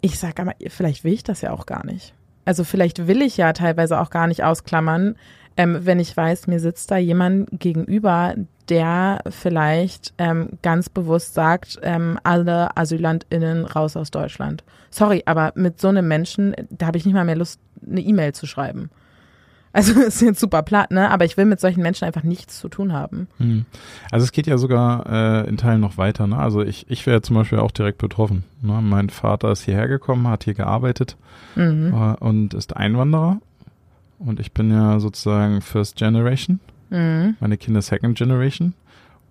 Ich 0.00 0.18
sage 0.18 0.42
aber, 0.42 0.54
vielleicht 0.68 1.04
will 1.04 1.12
ich 1.12 1.24
das 1.24 1.40
ja 1.40 1.52
auch 1.52 1.66
gar 1.66 1.86
nicht. 1.86 2.14
Also 2.44 2.64
vielleicht 2.64 3.06
will 3.06 3.22
ich 3.22 3.36
ja 3.36 3.52
teilweise 3.52 4.00
auch 4.00 4.10
gar 4.10 4.26
nicht 4.26 4.42
ausklammern, 4.42 5.16
ähm, 5.56 5.80
wenn 5.82 6.00
ich 6.00 6.16
weiß, 6.16 6.46
mir 6.46 6.60
sitzt 6.60 6.90
da 6.90 6.96
jemand 6.96 7.48
gegenüber, 7.60 8.34
der 8.68 9.20
vielleicht 9.28 10.14
ähm, 10.18 10.50
ganz 10.62 10.88
bewusst 10.88 11.34
sagt, 11.34 11.78
ähm, 11.82 12.18
alle 12.22 12.76
AsylantInnen 12.76 13.66
raus 13.66 13.96
aus 13.96 14.10
Deutschland. 14.10 14.64
Sorry, 14.90 15.22
aber 15.26 15.52
mit 15.54 15.80
so 15.80 15.88
einem 15.88 16.08
Menschen, 16.08 16.54
da 16.70 16.86
habe 16.86 16.98
ich 16.98 17.04
nicht 17.04 17.14
mal 17.14 17.24
mehr 17.24 17.36
Lust, 17.36 17.60
eine 17.86 18.00
E-Mail 18.00 18.32
zu 18.32 18.46
schreiben. 18.46 18.90
Also 19.72 20.00
ist 20.00 20.20
jetzt 20.20 20.40
super 20.40 20.62
platt, 20.62 20.90
ne? 20.90 21.10
Aber 21.10 21.24
ich 21.24 21.36
will 21.36 21.44
mit 21.44 21.60
solchen 21.60 21.82
Menschen 21.82 22.04
einfach 22.04 22.22
nichts 22.22 22.58
zu 22.58 22.68
tun 22.68 22.92
haben. 22.92 23.28
Hm. 23.38 23.64
Also 24.10 24.24
es 24.24 24.32
geht 24.32 24.46
ja 24.46 24.58
sogar 24.58 25.06
äh, 25.06 25.48
in 25.48 25.56
Teilen 25.56 25.80
noch 25.80 25.96
weiter, 25.96 26.26
ne? 26.26 26.36
Also 26.36 26.62
ich, 26.62 26.86
ich 26.90 27.06
wäre 27.06 27.22
zum 27.22 27.36
Beispiel 27.36 27.58
auch 27.58 27.70
direkt 27.70 27.98
betroffen. 27.98 28.44
Ne? 28.60 28.80
Mein 28.82 29.10
Vater 29.10 29.52
ist 29.52 29.62
hierher 29.62 29.88
gekommen, 29.88 30.28
hat 30.28 30.44
hier 30.44 30.54
gearbeitet 30.54 31.16
mhm. 31.54 31.92
äh, 31.94 32.24
und 32.24 32.54
ist 32.54 32.76
Einwanderer. 32.76 33.40
Und 34.18 34.40
ich 34.40 34.52
bin 34.52 34.70
ja 34.70 35.00
sozusagen 35.00 35.62
First 35.62 35.96
Generation. 35.96 36.60
Mhm. 36.90 37.36
Meine 37.40 37.56
Kinder 37.56 37.82
Second 37.82 38.16
Generation. 38.16 38.74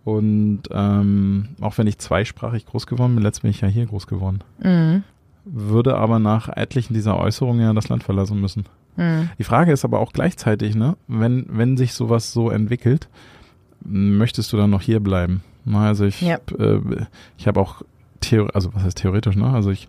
Und 0.03 0.63
ähm, 0.71 1.49
auch 1.61 1.77
wenn 1.77 1.87
ich 1.87 1.99
zweisprachig 1.99 2.65
groß 2.65 2.87
geworden 2.87 3.15
bin, 3.15 3.23
letztens 3.23 3.41
bin 3.43 3.51
ich 3.51 3.61
ja 3.61 3.67
hier 3.67 3.85
groß 3.85 4.07
geworden. 4.07 4.39
Mhm. 4.61 5.03
Würde 5.45 5.95
aber 5.95 6.19
nach 6.19 6.49
etlichen 6.49 6.93
dieser 6.93 7.17
Äußerungen 7.17 7.61
ja 7.61 7.73
das 7.73 7.89
Land 7.89 8.03
verlassen 8.03 8.41
müssen. 8.41 8.65
Mhm. 8.95 9.29
Die 9.37 9.43
Frage 9.43 9.71
ist 9.71 9.85
aber 9.85 9.99
auch 9.99 10.13
gleichzeitig, 10.13 10.75
ne, 10.75 10.97
wenn, 11.07 11.45
wenn 11.49 11.77
sich 11.77 11.93
sowas 11.93 12.33
so 12.33 12.49
entwickelt, 12.49 13.07
möchtest 13.83 14.51
du 14.53 14.57
dann 14.57 14.69
noch 14.69 14.81
hier 14.81 14.99
bleiben? 14.99 15.43
Na, 15.65 15.87
also 15.87 16.05
ich, 16.05 16.21
ja. 16.21 16.37
äh, 16.57 16.79
ich 17.37 17.47
habe 17.47 17.59
auch 17.59 17.83
Theor 18.21 18.49
also 18.53 18.73
was 18.73 18.83
heißt 18.83 18.97
theoretisch, 18.99 19.35
ne? 19.35 19.47
Also 19.47 19.71
ich, 19.71 19.87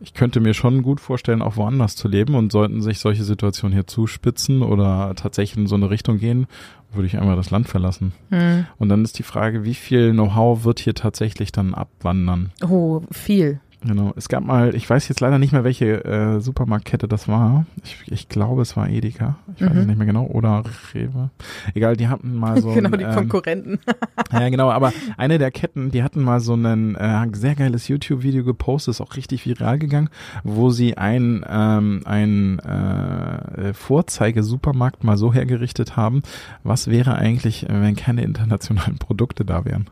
ich 0.00 0.14
könnte 0.14 0.40
mir 0.40 0.54
schon 0.54 0.82
gut 0.82 1.00
vorstellen, 1.00 1.42
auch 1.42 1.56
woanders 1.56 1.96
zu 1.96 2.08
leben 2.08 2.34
und 2.34 2.50
sollten 2.50 2.80
sich 2.80 2.98
solche 2.98 3.24
Situationen 3.24 3.74
hier 3.74 3.86
zuspitzen 3.86 4.62
oder 4.62 5.12
tatsächlich 5.14 5.58
in 5.58 5.66
so 5.66 5.76
eine 5.76 5.90
Richtung 5.90 6.18
gehen, 6.18 6.46
würde 6.92 7.06
ich 7.06 7.18
einmal 7.18 7.36
das 7.36 7.50
Land 7.50 7.68
verlassen. 7.68 8.12
Mhm. 8.30 8.66
Und 8.78 8.88
dann 8.88 9.04
ist 9.04 9.18
die 9.18 9.22
Frage, 9.22 9.64
wie 9.64 9.74
viel 9.74 10.12
Know-how 10.12 10.64
wird 10.64 10.80
hier 10.80 10.94
tatsächlich 10.94 11.52
dann 11.52 11.74
abwandern? 11.74 12.50
Oh, 12.66 13.02
viel. 13.10 13.60
Genau. 13.86 14.12
Es 14.16 14.28
gab 14.28 14.44
mal, 14.44 14.74
ich 14.74 14.88
weiß 14.90 15.08
jetzt 15.08 15.20
leider 15.20 15.38
nicht 15.38 15.52
mehr, 15.52 15.62
welche 15.62 16.04
äh, 16.04 16.40
Supermarktkette 16.40 17.06
das 17.06 17.28
war. 17.28 17.64
Ich, 17.84 17.96
ich 18.06 18.28
glaube, 18.28 18.62
es 18.62 18.76
war 18.76 18.88
Edeka. 18.88 19.38
Ich 19.54 19.62
weiß 19.62 19.70
es 19.70 19.82
mhm. 19.82 19.86
nicht 19.86 19.98
mehr 19.98 20.06
genau. 20.06 20.26
Oder 20.26 20.64
Rewe. 20.92 21.30
Egal, 21.74 21.96
die 21.96 22.08
hatten 22.08 22.34
mal 22.34 22.60
so. 22.60 22.70
genau, 22.74 22.90
ein, 22.90 22.98
die 22.98 23.04
ähm, 23.04 23.14
Konkurrenten. 23.14 23.78
ja, 24.32 24.48
genau. 24.48 24.70
Aber 24.70 24.92
eine 25.16 25.38
der 25.38 25.52
Ketten, 25.52 25.92
die 25.92 26.02
hatten 26.02 26.22
mal 26.22 26.40
so 26.40 26.54
ein 26.54 26.96
äh, 26.96 27.26
sehr 27.32 27.54
geiles 27.54 27.86
YouTube-Video 27.86 28.42
gepostet, 28.42 28.92
ist 28.92 29.00
auch 29.00 29.14
richtig 29.14 29.46
viral 29.46 29.78
gegangen, 29.78 30.08
wo 30.42 30.70
sie 30.70 30.98
ein, 30.98 31.44
ähm, 31.48 32.02
ein 32.04 32.58
äh, 32.58 33.72
Vorzeige-Supermarkt 33.74 35.04
mal 35.04 35.16
so 35.16 35.32
hergerichtet 35.32 35.96
haben. 35.96 36.22
Was 36.64 36.88
wäre 36.88 37.14
eigentlich, 37.14 37.66
wenn 37.68 37.94
keine 37.94 38.22
internationalen 38.22 38.98
Produkte 38.98 39.44
da 39.44 39.64
wären? 39.64 39.88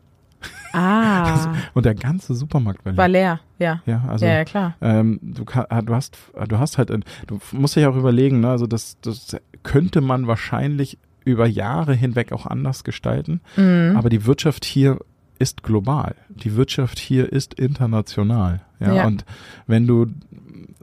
Ah. 0.72 1.32
Also, 1.32 1.48
und 1.74 1.86
der 1.86 1.94
ganze 1.94 2.34
Supermarkt 2.34 2.84
war 2.84 2.92
leer. 2.92 2.98
War 2.98 3.08
leer, 3.08 3.40
ja. 3.58 3.82
Ja, 3.86 4.04
also, 4.08 4.26
ja, 4.26 4.32
ja 4.34 4.44
klar. 4.44 4.74
Ähm, 4.80 5.18
du, 5.22 5.44
du, 5.44 5.94
hast, 5.94 6.16
du 6.48 6.58
hast 6.58 6.78
halt, 6.78 6.90
du 6.90 7.40
musst 7.52 7.76
dich 7.76 7.86
auch 7.86 7.96
überlegen, 7.96 8.40
ne, 8.40 8.50
also 8.50 8.66
das, 8.66 8.98
das 9.00 9.36
könnte 9.62 10.00
man 10.00 10.26
wahrscheinlich 10.26 10.98
über 11.24 11.46
Jahre 11.46 11.94
hinweg 11.94 12.32
auch 12.32 12.46
anders 12.46 12.84
gestalten. 12.84 13.40
Mhm. 13.56 13.94
Aber 13.96 14.08
die 14.08 14.26
Wirtschaft 14.26 14.64
hier 14.64 14.98
ist 15.38 15.62
global. 15.62 16.14
Die 16.28 16.56
Wirtschaft 16.56 16.98
hier 16.98 17.30
ist 17.32 17.54
international. 17.54 18.60
Ja, 18.80 18.94
ja. 18.94 19.06
und 19.06 19.24
wenn 19.66 19.86
du 19.86 20.06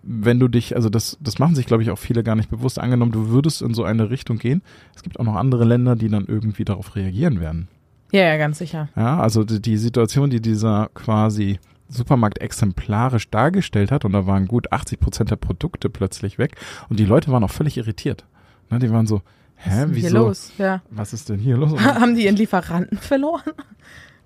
wenn 0.04 0.40
du 0.40 0.50
dich, 0.50 0.76
also 0.76 0.90
das, 0.90 1.18
das 1.22 1.40
machen 1.40 1.56
sich, 1.56 1.66
glaube 1.66 1.82
ich, 1.82 1.90
auch 1.90 1.98
viele 1.98 2.24
gar 2.24 2.36
nicht 2.36 2.50
bewusst. 2.50 2.78
Angenommen, 2.78 3.14
du 3.14 3.30
würdest 3.30 3.62
in 3.62 3.74
so 3.74 3.86
eine 3.86 4.10
Richtung 4.10 4.38
gehen. 4.38 4.62
Es 4.94 5.02
gibt 5.02 5.20
auch 5.20 5.24
noch 5.24 5.36
andere 5.36 5.64
Länder, 5.64 5.96
die 5.96 6.10
dann 6.10 6.26
irgendwie 6.26 6.66
darauf 6.66 6.96
reagieren 6.96 7.40
werden. 7.40 7.70
Ja, 8.14 8.26
ja, 8.26 8.38
ganz 8.38 8.60
sicher. 8.60 8.90
Ja, 8.96 9.20
also 9.20 9.44
die, 9.44 9.60
die 9.60 9.76
Situation, 9.78 10.30
die 10.30 10.40
dieser 10.40 10.90
quasi 10.94 11.60
Supermarkt 11.90 12.40
exemplarisch 12.42 13.30
dargestellt 13.32 13.92
hat, 13.92 14.06
und 14.06 14.14
da 14.14 14.28
waren 14.28 14.48
gut 14.48 14.72
80 14.72 15.00
Prozent 15.00 15.32
der 15.32 15.36
Produkte 15.36 15.90
plötzlich 15.90 16.38
weg, 16.38 16.56
und 16.90 17.00
die 17.00 17.06
Leute 17.06 17.32
waren 17.32 17.44
auch 17.44 17.52
völlig 17.52 17.76
irritiert. 17.76 18.26
Ne, 18.70 18.78
die 18.78 18.92
waren 18.92 19.08
so, 19.08 19.24
hä, 19.56 19.70
was 19.70 19.90
ist 19.90 19.96
wieso? 19.96 20.18
Los? 20.18 20.52
Ja. 20.60 20.84
Was 20.92 21.14
ist 21.14 21.30
denn 21.30 21.40
hier 21.40 21.58
los? 21.58 21.80
haben 21.84 22.16
die 22.16 22.26
ihren 22.26 22.36
Lieferanten 22.36 22.98
verloren? 22.98 23.42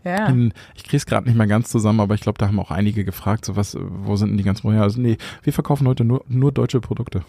Ja. 0.03 0.27
In, 0.27 0.53
ich 0.73 0.85
krieg's 0.85 1.05
gerade 1.05 1.27
nicht 1.27 1.35
mehr 1.35 1.47
ganz 1.47 1.69
zusammen, 1.69 1.99
aber 1.99 2.15
ich 2.15 2.21
glaube, 2.21 2.37
da 2.37 2.47
haben 2.47 2.61
auch 2.61 2.71
einige 2.71 3.03
gefragt, 3.03 3.43
so 3.43 3.57
was, 3.57 3.75
wo 3.77 4.15
sind 4.15 4.29
denn 4.29 4.37
die 4.37 4.43
ganz 4.43 4.63
woher? 4.63 4.83
Also 4.83 5.01
nee, 5.01 5.17
wir 5.43 5.51
verkaufen 5.51 5.85
heute 5.85 6.05
nur, 6.05 6.23
nur 6.29 6.53
deutsche 6.53 6.79
Produkte. 6.79 7.25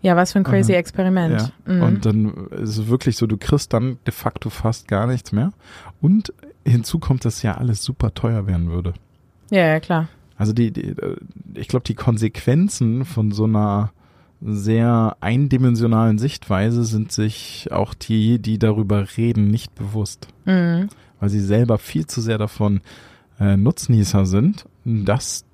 Ja, 0.00 0.16
was 0.16 0.32
für 0.32 0.38
ein 0.38 0.44
crazy 0.44 0.72
mhm. 0.72 0.78
Experiment. 0.78 1.52
Ja. 1.66 1.74
Mhm. 1.74 1.82
Und 1.82 2.06
dann 2.06 2.46
ist 2.48 2.78
es 2.78 2.86
wirklich 2.88 3.16
so, 3.16 3.26
du 3.26 3.36
kriegst 3.36 3.72
dann 3.72 3.98
de 4.06 4.12
facto 4.12 4.50
fast 4.50 4.88
gar 4.88 5.06
nichts 5.06 5.32
mehr. 5.32 5.52
Und 6.00 6.32
hinzu 6.64 6.98
kommt, 6.98 7.24
dass 7.24 7.42
ja 7.42 7.56
alles 7.56 7.82
super 7.82 8.14
teuer 8.14 8.46
werden 8.46 8.70
würde. 8.70 8.94
Ja, 9.50 9.66
ja, 9.66 9.80
klar. 9.80 10.08
Also 10.36 10.52
die, 10.52 10.70
die 10.70 10.94
ich 11.54 11.68
glaube, 11.68 11.84
die 11.84 11.94
Konsequenzen 11.94 13.04
von 13.04 13.32
so 13.32 13.44
einer 13.44 13.92
sehr 14.40 15.16
eindimensionalen 15.20 16.18
Sichtweise 16.18 16.84
sind 16.84 17.10
sich 17.10 17.68
auch 17.72 17.94
die, 17.94 18.38
die 18.38 18.58
darüber 18.58 19.04
reden, 19.16 19.48
nicht 19.48 19.74
bewusst. 19.74 20.28
Mhm. 20.44 20.88
Weil 21.18 21.28
sie 21.28 21.40
selber 21.40 21.78
viel 21.78 22.06
zu 22.06 22.20
sehr 22.20 22.38
davon 22.38 22.80
äh, 23.40 23.56
Nutznießer 23.56 24.26
sind, 24.26 24.66
dass 24.84 25.44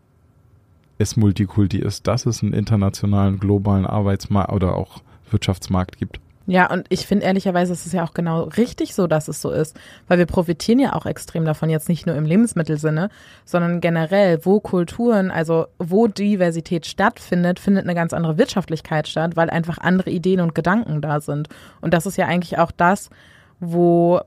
es 0.98 1.16
Multikulti 1.16 1.78
ist, 1.78 2.07
dass 2.07 2.26
es 2.26 2.42
einen 2.42 2.52
internationalen, 2.52 3.38
globalen 3.38 3.87
Arbeitsmarkt 3.87 4.52
oder 4.52 4.74
auch 4.76 5.02
Wirtschaftsmarkt 5.30 5.98
gibt. 5.98 6.20
Ja, 6.46 6.70
und 6.70 6.85
ich 6.90 7.07
finde 7.07 7.24
ehrlicherweise, 7.24 7.72
es 7.72 7.87
ist 7.87 7.94
ja 7.94 8.04
auch 8.04 8.12
genau 8.12 8.42
richtig 8.42 8.94
so, 8.94 9.07
dass 9.07 9.28
es 9.28 9.40
so 9.40 9.50
ist, 9.50 9.78
weil 10.09 10.18
wir 10.18 10.26
profitieren 10.26 10.78
ja 10.78 10.92
auch 10.92 11.07
extrem 11.07 11.46
davon, 11.46 11.70
jetzt 11.70 11.88
nicht 11.88 12.07
nur 12.07 12.16
im 12.16 12.26
Lebensmittelsinne, 12.26 13.09
sondern 13.46 13.80
generell, 13.80 14.44
wo 14.44 14.61
Kulturen, 14.61 15.30
also 15.30 15.66
wo 15.78 16.07
Diversität 16.07 16.85
stattfindet, 16.85 17.59
findet 17.59 17.85
eine 17.85 17.94
ganz 17.94 18.12
andere 18.12 18.37
Wirtschaftlichkeit 18.37 19.09
statt, 19.09 19.37
weil 19.37 19.48
einfach 19.48 19.78
andere 19.78 20.11
Ideen 20.11 20.40
und 20.40 20.54
Gedanken 20.54 21.00
da 21.00 21.20
sind. 21.20 21.48
Und 21.80 21.94
das 21.94 22.04
ist 22.04 22.18
ja 22.18 22.26
eigentlich 22.26 22.59
auch 22.59 22.72
das, 22.72 23.09
wo 23.59 24.20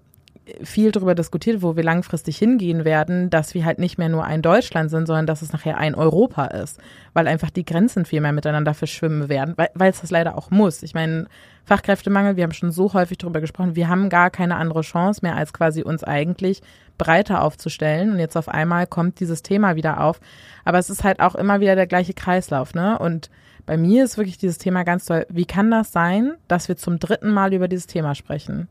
viel 0.64 0.92
darüber 0.92 1.16
diskutiert, 1.16 1.62
wo 1.62 1.76
wir 1.76 1.84
langfristig 1.84 2.38
hingehen 2.38 2.86
werden, 2.86 3.30
dass 3.30 3.54
wir 3.54 3.66
halt 3.66 3.80
nicht 3.80 3.98
mehr 3.98 4.10
nur 4.10 4.24
ein 4.24 4.42
Deutschland 4.42 4.90
sind, 4.90 5.06
sondern 5.06 5.28
dass 5.28 5.42
es 5.42 5.52
nachher 5.52 5.78
ein 5.78 5.96
Europa 5.96 6.46
ist, 6.46 6.80
weil 7.14 7.28
einfach 7.28 7.50
die 7.50 7.66
Grenzen 7.66 8.06
viel 8.06 8.22
mehr 8.22 8.32
miteinander 8.32 8.74
verschwimmen 8.74 9.30
werden, 9.30 9.56
weil, 9.58 9.90
es 9.90 10.02
das 10.02 10.12
leider 10.12 10.38
auch 10.38 10.50
muss. 10.50 10.84
Ich 10.84 10.94
meine, 10.94 11.28
Fachkräftemangel, 11.66 12.38
wir 12.38 12.44
haben 12.44 12.54
schon 12.54 12.72
so 12.72 12.94
häufig 12.94 13.18
darüber 13.18 13.42
gesprochen, 13.42 13.76
wir 13.76 13.90
haben 13.90 14.10
gar 14.10 14.30
keine 14.30 14.56
andere 14.56 14.82
Chance 14.82 15.20
mehr, 15.22 15.36
als 15.36 15.54
quasi 15.54 15.82
uns 15.82 16.04
eigentlich 16.04 16.62
breiter 16.98 17.44
aufzustellen. 17.44 18.12
Und 18.12 18.20
jetzt 18.20 18.38
auf 18.38 18.48
einmal 18.50 18.88
kommt 18.88 19.20
dieses 19.20 19.44
Thema 19.44 19.76
wieder 19.76 20.02
auf. 20.02 20.20
Aber 20.64 20.80
es 20.80 20.90
ist 20.90 21.04
halt 21.04 21.20
auch 21.20 21.36
immer 21.36 21.60
wieder 21.60 21.76
der 21.76 21.88
gleiche 21.88 22.14
Kreislauf, 22.14 22.74
ne? 22.74 22.98
Und 22.98 23.30
bei 23.66 23.76
mir 23.76 24.06
ist 24.06 24.18
wirklich 24.18 24.38
dieses 24.38 24.58
Thema 24.58 24.84
ganz 24.84 25.06
toll. 25.06 25.26
Wie 25.30 25.46
kann 25.46 25.70
das 25.70 25.92
sein, 25.92 26.36
dass 26.48 26.70
wir 26.70 26.78
zum 26.78 27.00
dritten 27.00 27.32
Mal 27.32 27.54
über 27.54 27.68
dieses 27.68 27.86
Thema 27.86 28.16
sprechen? 28.16 28.70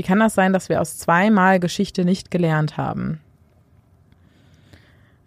Wie 0.00 0.02
kann 0.02 0.18
das 0.18 0.34
sein, 0.34 0.54
dass 0.54 0.70
wir 0.70 0.80
aus 0.80 0.96
zweimal 0.96 1.60
Geschichte 1.60 2.06
nicht 2.06 2.30
gelernt 2.30 2.78
haben? 2.78 3.20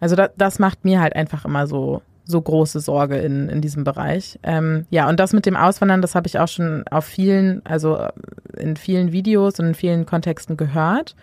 Also 0.00 0.16
das, 0.16 0.30
das 0.36 0.58
macht 0.58 0.84
mir 0.84 1.00
halt 1.00 1.14
einfach 1.14 1.44
immer 1.44 1.68
so 1.68 2.02
so 2.24 2.42
große 2.42 2.80
Sorge 2.80 3.18
in, 3.18 3.48
in 3.48 3.60
diesem 3.60 3.84
Bereich. 3.84 4.40
Ähm, 4.42 4.86
ja, 4.90 5.08
und 5.08 5.20
das 5.20 5.32
mit 5.32 5.46
dem 5.46 5.54
Auswandern, 5.54 6.02
das 6.02 6.16
habe 6.16 6.26
ich 6.26 6.40
auch 6.40 6.48
schon 6.48 6.88
auf 6.88 7.04
vielen, 7.04 7.64
also 7.64 8.08
in 8.56 8.74
vielen 8.74 9.12
Videos 9.12 9.60
und 9.60 9.66
in 9.66 9.74
vielen 9.74 10.06
Kontexten 10.06 10.56
gehört. 10.56 11.14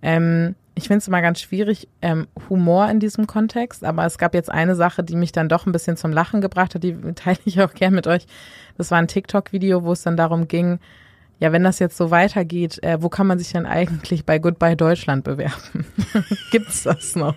Ähm, 0.00 0.54
ich 0.76 0.84
finde 0.86 0.98
es 0.98 1.08
immer 1.08 1.20
ganz 1.20 1.40
schwierig, 1.40 1.88
ähm, 2.00 2.28
Humor 2.48 2.88
in 2.90 3.00
diesem 3.00 3.26
Kontext, 3.26 3.82
aber 3.82 4.06
es 4.06 4.18
gab 4.18 4.34
jetzt 4.34 4.52
eine 4.52 4.76
Sache, 4.76 5.02
die 5.02 5.16
mich 5.16 5.32
dann 5.32 5.48
doch 5.48 5.66
ein 5.66 5.72
bisschen 5.72 5.96
zum 5.96 6.12
Lachen 6.12 6.40
gebracht 6.40 6.76
hat, 6.76 6.84
die 6.84 6.94
teile 7.16 7.38
ich 7.44 7.60
auch 7.60 7.74
gern 7.74 7.92
mit 7.92 8.06
euch. 8.06 8.28
Das 8.78 8.92
war 8.92 8.98
ein 8.98 9.08
TikTok-Video, 9.08 9.82
wo 9.82 9.90
es 9.90 10.02
dann 10.02 10.16
darum 10.16 10.46
ging, 10.46 10.78
ja, 11.40 11.52
wenn 11.52 11.64
das 11.64 11.78
jetzt 11.78 11.96
so 11.96 12.10
weitergeht, 12.10 12.82
äh, 12.82 13.02
wo 13.02 13.08
kann 13.08 13.26
man 13.26 13.38
sich 13.38 13.52
denn 13.52 13.66
eigentlich 13.66 14.24
bei 14.24 14.38
Goodbye 14.38 14.76
Deutschland 14.76 15.24
bewerben? 15.24 15.86
Gibt's 16.50 16.84
das 16.84 17.16
noch? 17.16 17.34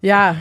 ja, 0.00 0.36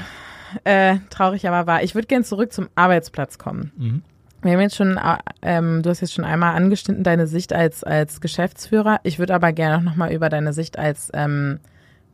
äh, 0.64 0.98
traurig 1.10 1.48
aber 1.48 1.68
wahr. 1.68 1.84
Ich 1.84 1.96
würde 1.96 2.08
gerne 2.08 2.26
zurück 2.26 2.54
zum 2.54 2.70
Arbeitsplatz 2.76 3.38
kommen. 3.38 3.72
Mhm. 3.78 4.02
Wir 4.42 4.54
haben 4.54 4.62
jetzt 4.62 4.76
schon, 4.76 4.98
äh, 4.98 5.18
ähm, 5.42 5.82
du 5.82 5.90
hast 5.90 6.02
jetzt 6.02 6.14
schon 6.14 6.26
einmal 6.26 6.56
angeschnitten 6.56 7.04
deine 7.04 7.28
Sicht 7.28 7.54
als, 7.54 7.84
als 7.84 8.20
Geschäftsführer. 8.20 9.00
Ich 9.04 9.18
würde 9.18 9.34
aber 9.34 9.54
gerne 9.54 9.84
noch 9.84 9.96
mal 9.96 10.12
über 10.12 10.30
deine 10.30 10.52
Sicht 10.52 10.78
als 10.78 11.10
ähm, 11.14 11.60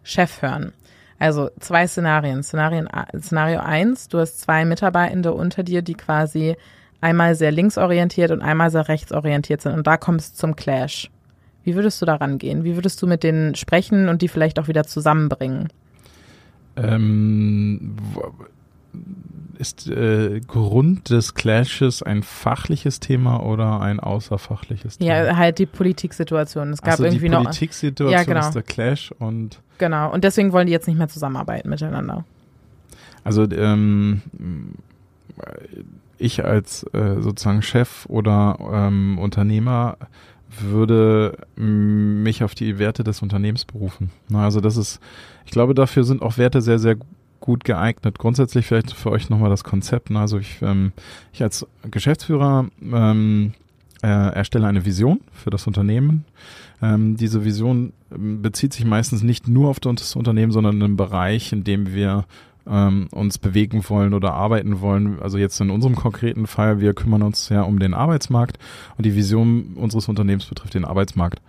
Chef 0.04 0.42
hören. 0.42 0.74
Also 1.18 1.50
zwei 1.60 1.88
Szenarien. 1.88 2.44
Szenarien, 2.44 2.88
Szenario 3.20 3.60
eins, 3.60 4.08
du 4.08 4.20
hast 4.20 4.40
zwei 4.40 4.64
Mitarbeitende 4.64 5.34
unter 5.34 5.64
dir, 5.64 5.82
die 5.82 5.96
quasi 5.96 6.56
einmal 7.02 7.36
sehr 7.36 7.52
linksorientiert 7.52 8.32
und 8.32 8.42
einmal 8.42 8.72
sehr 8.72 8.88
rechtsorientiert 8.88 9.62
sind. 9.62 9.74
Und 9.74 9.88
da 9.88 9.98
kommst 9.98 10.34
du 10.36 10.38
zum 10.40 10.56
Clash. 10.56 11.10
Wie 11.64 11.76
würdest 11.76 12.02
du 12.02 12.06
da 12.06 12.16
rangehen? 12.16 12.64
Wie 12.64 12.76
würdest 12.76 13.02
du 13.02 13.08
mit 13.08 13.24
denen 13.24 13.56
sprechen 13.56 14.10
und 14.10 14.22
die 14.22 14.28
vielleicht 14.28 14.60
auch 14.60 14.68
wieder 14.68 14.86
zusammenbringen? 14.86 15.70
Ähm, 16.76 17.96
ist 19.58 19.88
äh, 19.90 20.40
Grund 20.48 21.10
des 21.10 21.34
Clashes 21.36 22.02
ein 22.02 22.24
fachliches 22.24 23.00
Thema 23.02 23.44
oder 23.46 23.82
ein 23.82 24.00
außerfachliches 24.00 24.98
Thema? 24.98 25.26
Ja, 25.26 25.36
halt 25.38 25.60
die 25.60 25.66
Politiksituation. 25.66 26.72
Es 26.72 26.82
gab 26.82 26.92
also 26.94 27.04
irgendwie 27.04 27.26
die 27.26 27.30
noch. 27.30 27.44
Politiksituation 27.44 28.18
Ja, 28.18 28.24
genau. 28.24 28.40
ist 28.48 28.56
der 28.56 28.64
Clash 28.64 29.12
und 29.20 29.60
Genau. 29.78 30.12
Und 30.12 30.24
deswegen 30.24 30.52
wollen 30.54 30.68
die 30.68 30.74
jetzt 30.74 30.88
nicht 30.88 30.98
mehr 30.98 31.08
zusammenarbeiten 31.10 31.70
miteinander. 31.70 32.24
also 33.24 33.44
ähm, 33.52 34.22
ich 36.20 36.44
als 36.46 36.84
äh, 36.94 37.22
sozusagen 37.22 37.62
Chef 37.62 38.06
oder 38.08 38.58
ähm, 38.72 39.18
Unternehmer 39.18 39.98
würde 40.60 41.38
mich 41.56 42.44
auf 42.44 42.56
die 42.56 42.80
Werte 42.80 43.04
des 43.04 43.22
Unternehmens 43.22 43.66
berufen. 43.66 44.12
Na, 44.30 44.44
also 44.44 44.62
das 44.62 44.78
ist, 44.78 45.00
ich 45.46 45.52
glaube, 45.52 45.74
dafür 45.74 46.04
sind 46.04 46.22
auch 46.22 46.38
Werte 46.38 46.62
sehr, 46.62 46.80
sehr 46.80 46.98
gut 47.40 47.64
geeignet. 47.64 48.18
Grundsätzlich 48.18 48.66
vielleicht 48.66 48.92
für 48.92 49.12
euch 49.12 49.30
nochmal 49.30 49.50
das 49.50 49.64
Konzept. 49.64 50.10
Na, 50.10 50.22
Also 50.22 50.40
ich, 50.40 50.62
ähm, 50.62 50.92
ich 51.34 51.44
als 51.44 51.68
Geschäftsführer 51.90 52.68
ähm, 52.82 53.54
äh, 54.02 54.08
erstelle 54.08 54.68
eine 54.68 54.86
Vision 54.86 55.22
für 55.34 55.50
das 55.50 55.68
Unternehmen. 55.68 56.26
Ähm, 56.82 57.18
diese 57.18 57.44
Vision 57.44 57.94
ähm, 58.14 58.42
bezieht 58.42 58.74
sich 58.74 58.86
meistens 58.86 59.24
nicht 59.24 59.48
nur 59.48 59.70
auf 59.70 59.80
das 59.80 60.16
Unternehmen, 60.16 60.52
sondern 60.52 60.78
in 60.78 60.84
einen 60.84 60.98
Bereich, 60.98 61.52
in 61.52 61.64
dem 61.64 61.94
wir 61.94 62.26
ähm, 62.70 63.08
uns 63.12 63.38
bewegen 63.38 63.84
wollen 63.90 64.14
oder 64.14 64.34
arbeiten 64.34 64.82
wollen. 64.82 65.20
Also 65.22 65.38
jetzt 65.38 65.60
in 65.60 65.70
unserem 65.70 65.96
konkreten 65.96 66.48
Fall, 66.48 66.80
wir 66.80 66.94
kümmern 66.94 67.24
uns 67.24 67.50
ja 67.50 67.64
um 67.64 67.80
den 67.80 67.94
Arbeitsmarkt 67.94 68.58
und 68.98 69.06
die 69.06 69.16
Vision 69.16 69.74
unseres 69.76 70.08
Unternehmens 70.08 70.46
betrifft 70.46 70.74
den 70.74 70.86
Arbeitsmarkt. 70.86 71.42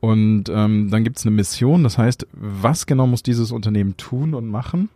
Und 0.00 0.44
ähm, 0.48 0.90
dann 0.90 1.04
gibt 1.04 1.18
es 1.18 1.26
eine 1.26 1.34
Mission, 1.34 1.82
das 1.82 1.98
heißt, 1.98 2.26
was 2.32 2.86
genau 2.86 3.06
muss 3.06 3.22
dieses 3.22 3.52
Unternehmen 3.52 3.96
tun 3.98 4.34
und 4.34 4.48
machen? 4.48 4.88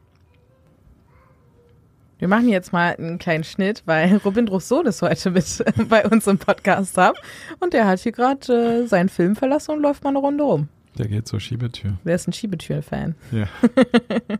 Wir 2.18 2.28
machen 2.28 2.48
jetzt 2.48 2.72
mal 2.72 2.96
einen 2.96 3.18
kleinen 3.18 3.44
Schnitt, 3.44 3.82
weil 3.84 4.16
Robin 4.24 4.48
Rousseau 4.48 4.82
das 4.82 5.02
heute 5.02 5.30
mit 5.32 5.62
bei 5.88 6.06
uns 6.06 6.26
im 6.26 6.38
Podcast 6.38 6.96
hat. 6.96 7.16
Und 7.60 7.74
der 7.74 7.86
hat 7.86 8.00
hier 8.00 8.12
gerade 8.12 8.84
äh, 8.84 8.86
seinen 8.86 9.10
Film 9.10 9.36
verlassen 9.36 9.72
und 9.72 9.82
läuft 9.82 10.04
mal 10.04 10.10
eine 10.10 10.20
Runde 10.20 10.44
rum. 10.44 10.68
Der 10.98 11.08
geht 11.08 11.26
zur 11.26 11.40
Schiebetür. 11.40 11.98
Wer 12.04 12.14
ist 12.14 12.28
ein 12.28 12.32
Schiebetür-Fan? 12.32 13.14
Ja. 13.32 13.48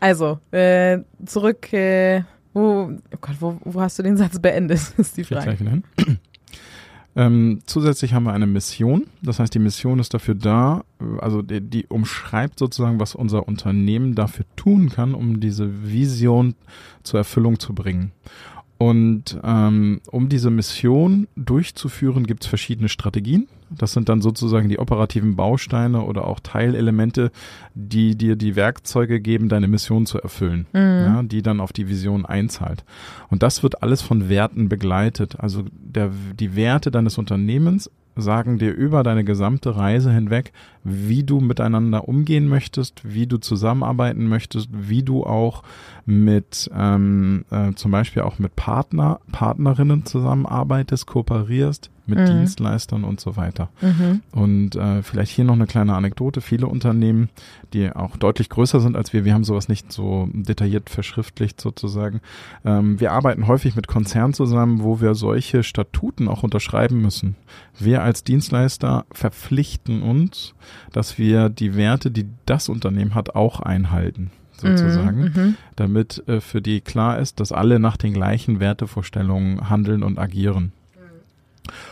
Also, 0.00 0.40
äh, 0.50 0.98
zurück, 1.26 1.72
äh, 1.72 2.24
wo, 2.52 2.90
oh 2.90 3.18
Gott, 3.20 3.36
wo, 3.38 3.56
wo 3.64 3.80
hast 3.80 4.00
du 4.00 4.02
den 4.02 4.16
Satz 4.16 4.40
beendet, 4.40 4.80
ist 4.96 5.16
die 5.16 5.22
Frage. 5.22 5.54
gleich. 5.54 5.80
Ähm, 7.14 7.60
zusätzlich 7.66 8.14
haben 8.14 8.24
wir 8.24 8.32
eine 8.32 8.46
Mission. 8.46 9.06
Das 9.20 9.38
heißt, 9.38 9.54
die 9.54 9.58
Mission 9.58 9.98
ist 9.98 10.14
dafür 10.14 10.34
da, 10.34 10.82
äh, 10.98 11.20
also 11.20 11.42
die, 11.42 11.60
die 11.60 11.86
umschreibt 11.86 12.58
sozusagen, 12.58 13.00
was 13.00 13.14
unser 13.14 13.46
Unternehmen 13.46 14.14
dafür 14.14 14.46
tun 14.56 14.88
kann, 14.88 15.14
um 15.14 15.38
diese 15.38 15.84
Vision 15.84 16.54
zur 17.02 17.20
Erfüllung 17.20 17.58
zu 17.60 17.74
bringen. 17.74 18.12
Und 18.78 19.38
ähm, 19.44 20.00
um 20.10 20.28
diese 20.28 20.50
Mission 20.50 21.28
durchzuführen, 21.36 22.26
gibt 22.26 22.42
es 22.42 22.48
verschiedene 22.48 22.88
Strategien. 22.88 23.46
Das 23.70 23.92
sind 23.92 24.08
dann 24.08 24.20
sozusagen 24.20 24.68
die 24.68 24.78
operativen 24.78 25.36
Bausteine 25.36 26.02
oder 26.02 26.26
auch 26.26 26.40
Teilelemente, 26.40 27.30
die 27.74 28.16
dir 28.16 28.36
die 28.36 28.56
Werkzeuge 28.56 29.20
geben, 29.20 29.48
deine 29.48 29.68
Mission 29.68 30.04
zu 30.04 30.18
erfüllen, 30.18 30.66
ja, 30.74 31.22
die 31.22 31.42
dann 31.42 31.60
auf 31.60 31.72
die 31.72 31.88
Vision 31.88 32.26
einzahlt. 32.26 32.84
Und 33.30 33.42
das 33.42 33.62
wird 33.62 33.82
alles 33.82 34.02
von 34.02 34.28
Werten 34.28 34.68
begleitet. 34.68 35.38
Also 35.38 35.64
der, 35.72 36.10
die 36.38 36.56
Werte 36.56 36.90
deines 36.90 37.18
Unternehmens 37.18 37.90
sagen 38.16 38.58
dir 38.58 38.72
über 38.74 39.02
deine 39.02 39.24
gesamte 39.24 39.76
Reise 39.76 40.12
hinweg, 40.12 40.52
wie 40.84 41.22
du 41.22 41.40
miteinander 41.40 42.08
umgehen 42.08 42.48
möchtest, 42.48 43.00
wie 43.04 43.26
du 43.26 43.38
zusammenarbeiten 43.38 44.28
möchtest, 44.28 44.68
wie 44.72 45.02
du 45.02 45.24
auch 45.24 45.62
mit 46.04 46.70
ähm, 46.74 47.44
äh, 47.50 47.72
zum 47.74 47.90
Beispiel 47.90 48.22
auch 48.22 48.38
mit 48.38 48.56
Partner, 48.56 49.20
Partnerinnen 49.30 50.04
zusammenarbeitest, 50.04 51.06
kooperierst, 51.06 51.90
mit 52.06 52.18
Mhm. 52.18 52.26
Dienstleistern 52.26 53.04
und 53.04 53.20
so 53.20 53.36
weiter. 53.36 53.68
Mhm. 53.80 54.20
Und 54.32 54.74
äh, 54.76 55.02
vielleicht 55.02 55.30
hier 55.32 55.44
noch 55.44 55.54
eine 55.54 55.66
kleine 55.66 55.94
Anekdote. 55.94 56.40
Viele 56.40 56.66
Unternehmen, 56.66 57.28
die 57.72 57.90
auch 57.94 58.16
deutlich 58.16 58.48
größer 58.48 58.80
sind 58.80 58.96
als 58.96 59.12
wir, 59.12 59.24
wir 59.24 59.34
haben 59.34 59.44
sowas 59.44 59.68
nicht 59.68 59.92
so 59.92 60.28
detailliert 60.32 60.90
verschriftlicht 60.90 61.60
sozusagen. 61.60 62.20
Ähm, 62.64 62.98
wir 63.00 63.12
arbeiten 63.12 63.46
häufig 63.46 63.76
mit 63.76 63.86
Konzernen 63.86 64.34
zusammen, 64.34 64.82
wo 64.82 65.00
wir 65.00 65.14
solche 65.14 65.62
Statuten 65.62 66.28
auch 66.28 66.42
unterschreiben 66.42 67.00
müssen. 67.00 67.36
Wir 67.78 68.02
als 68.02 68.24
Dienstleister 68.24 69.04
verpflichten 69.12 70.02
uns, 70.02 70.54
dass 70.92 71.18
wir 71.18 71.48
die 71.48 71.76
Werte, 71.76 72.10
die 72.10 72.26
das 72.46 72.68
Unternehmen 72.68 73.14
hat, 73.14 73.34
auch 73.34 73.60
einhalten 73.60 74.30
sozusagen, 74.56 75.22
Mhm. 75.34 75.54
damit 75.76 76.22
äh, 76.28 76.40
für 76.40 76.62
die 76.62 76.80
klar 76.80 77.18
ist, 77.18 77.40
dass 77.40 77.50
alle 77.50 77.80
nach 77.80 77.96
den 77.96 78.12
gleichen 78.12 78.60
Wertevorstellungen 78.60 79.68
handeln 79.70 80.02
und 80.04 80.18
agieren. 80.18 80.72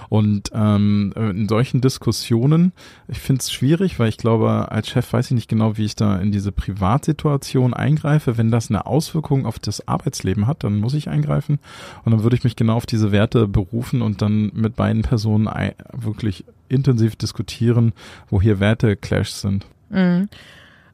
Und 0.08 0.50
ähm, 0.54 1.12
in 1.16 1.48
solchen 1.48 1.80
Diskussionen, 1.80 2.72
ich 3.08 3.18
finde 3.18 3.40
es 3.40 3.52
schwierig, 3.52 3.98
weil 3.98 4.08
ich 4.08 4.16
glaube, 4.16 4.70
als 4.70 4.88
Chef 4.88 5.12
weiß 5.12 5.26
ich 5.26 5.34
nicht 5.34 5.48
genau, 5.48 5.76
wie 5.76 5.84
ich 5.84 5.96
da 5.96 6.16
in 6.16 6.32
diese 6.32 6.52
Privatsituation 6.52 7.74
eingreife. 7.74 8.36
Wenn 8.36 8.50
das 8.50 8.70
eine 8.70 8.86
Auswirkung 8.86 9.46
auf 9.46 9.58
das 9.58 9.86
Arbeitsleben 9.86 10.46
hat, 10.46 10.64
dann 10.64 10.78
muss 10.78 10.94
ich 10.94 11.08
eingreifen. 11.08 11.58
Und 12.04 12.12
dann 12.12 12.22
würde 12.22 12.36
ich 12.36 12.44
mich 12.44 12.56
genau 12.56 12.76
auf 12.76 12.86
diese 12.86 13.12
Werte 13.12 13.46
berufen 13.46 14.02
und 14.02 14.22
dann 14.22 14.50
mit 14.54 14.76
beiden 14.76 15.02
Personen 15.02 15.48
wirklich 15.92 16.44
intensiv 16.68 17.16
diskutieren, 17.16 17.92
wo 18.28 18.40
hier 18.40 18.60
Werte-Clash 18.60 19.30
sind. 19.30 19.66
Mhm. 19.90 20.28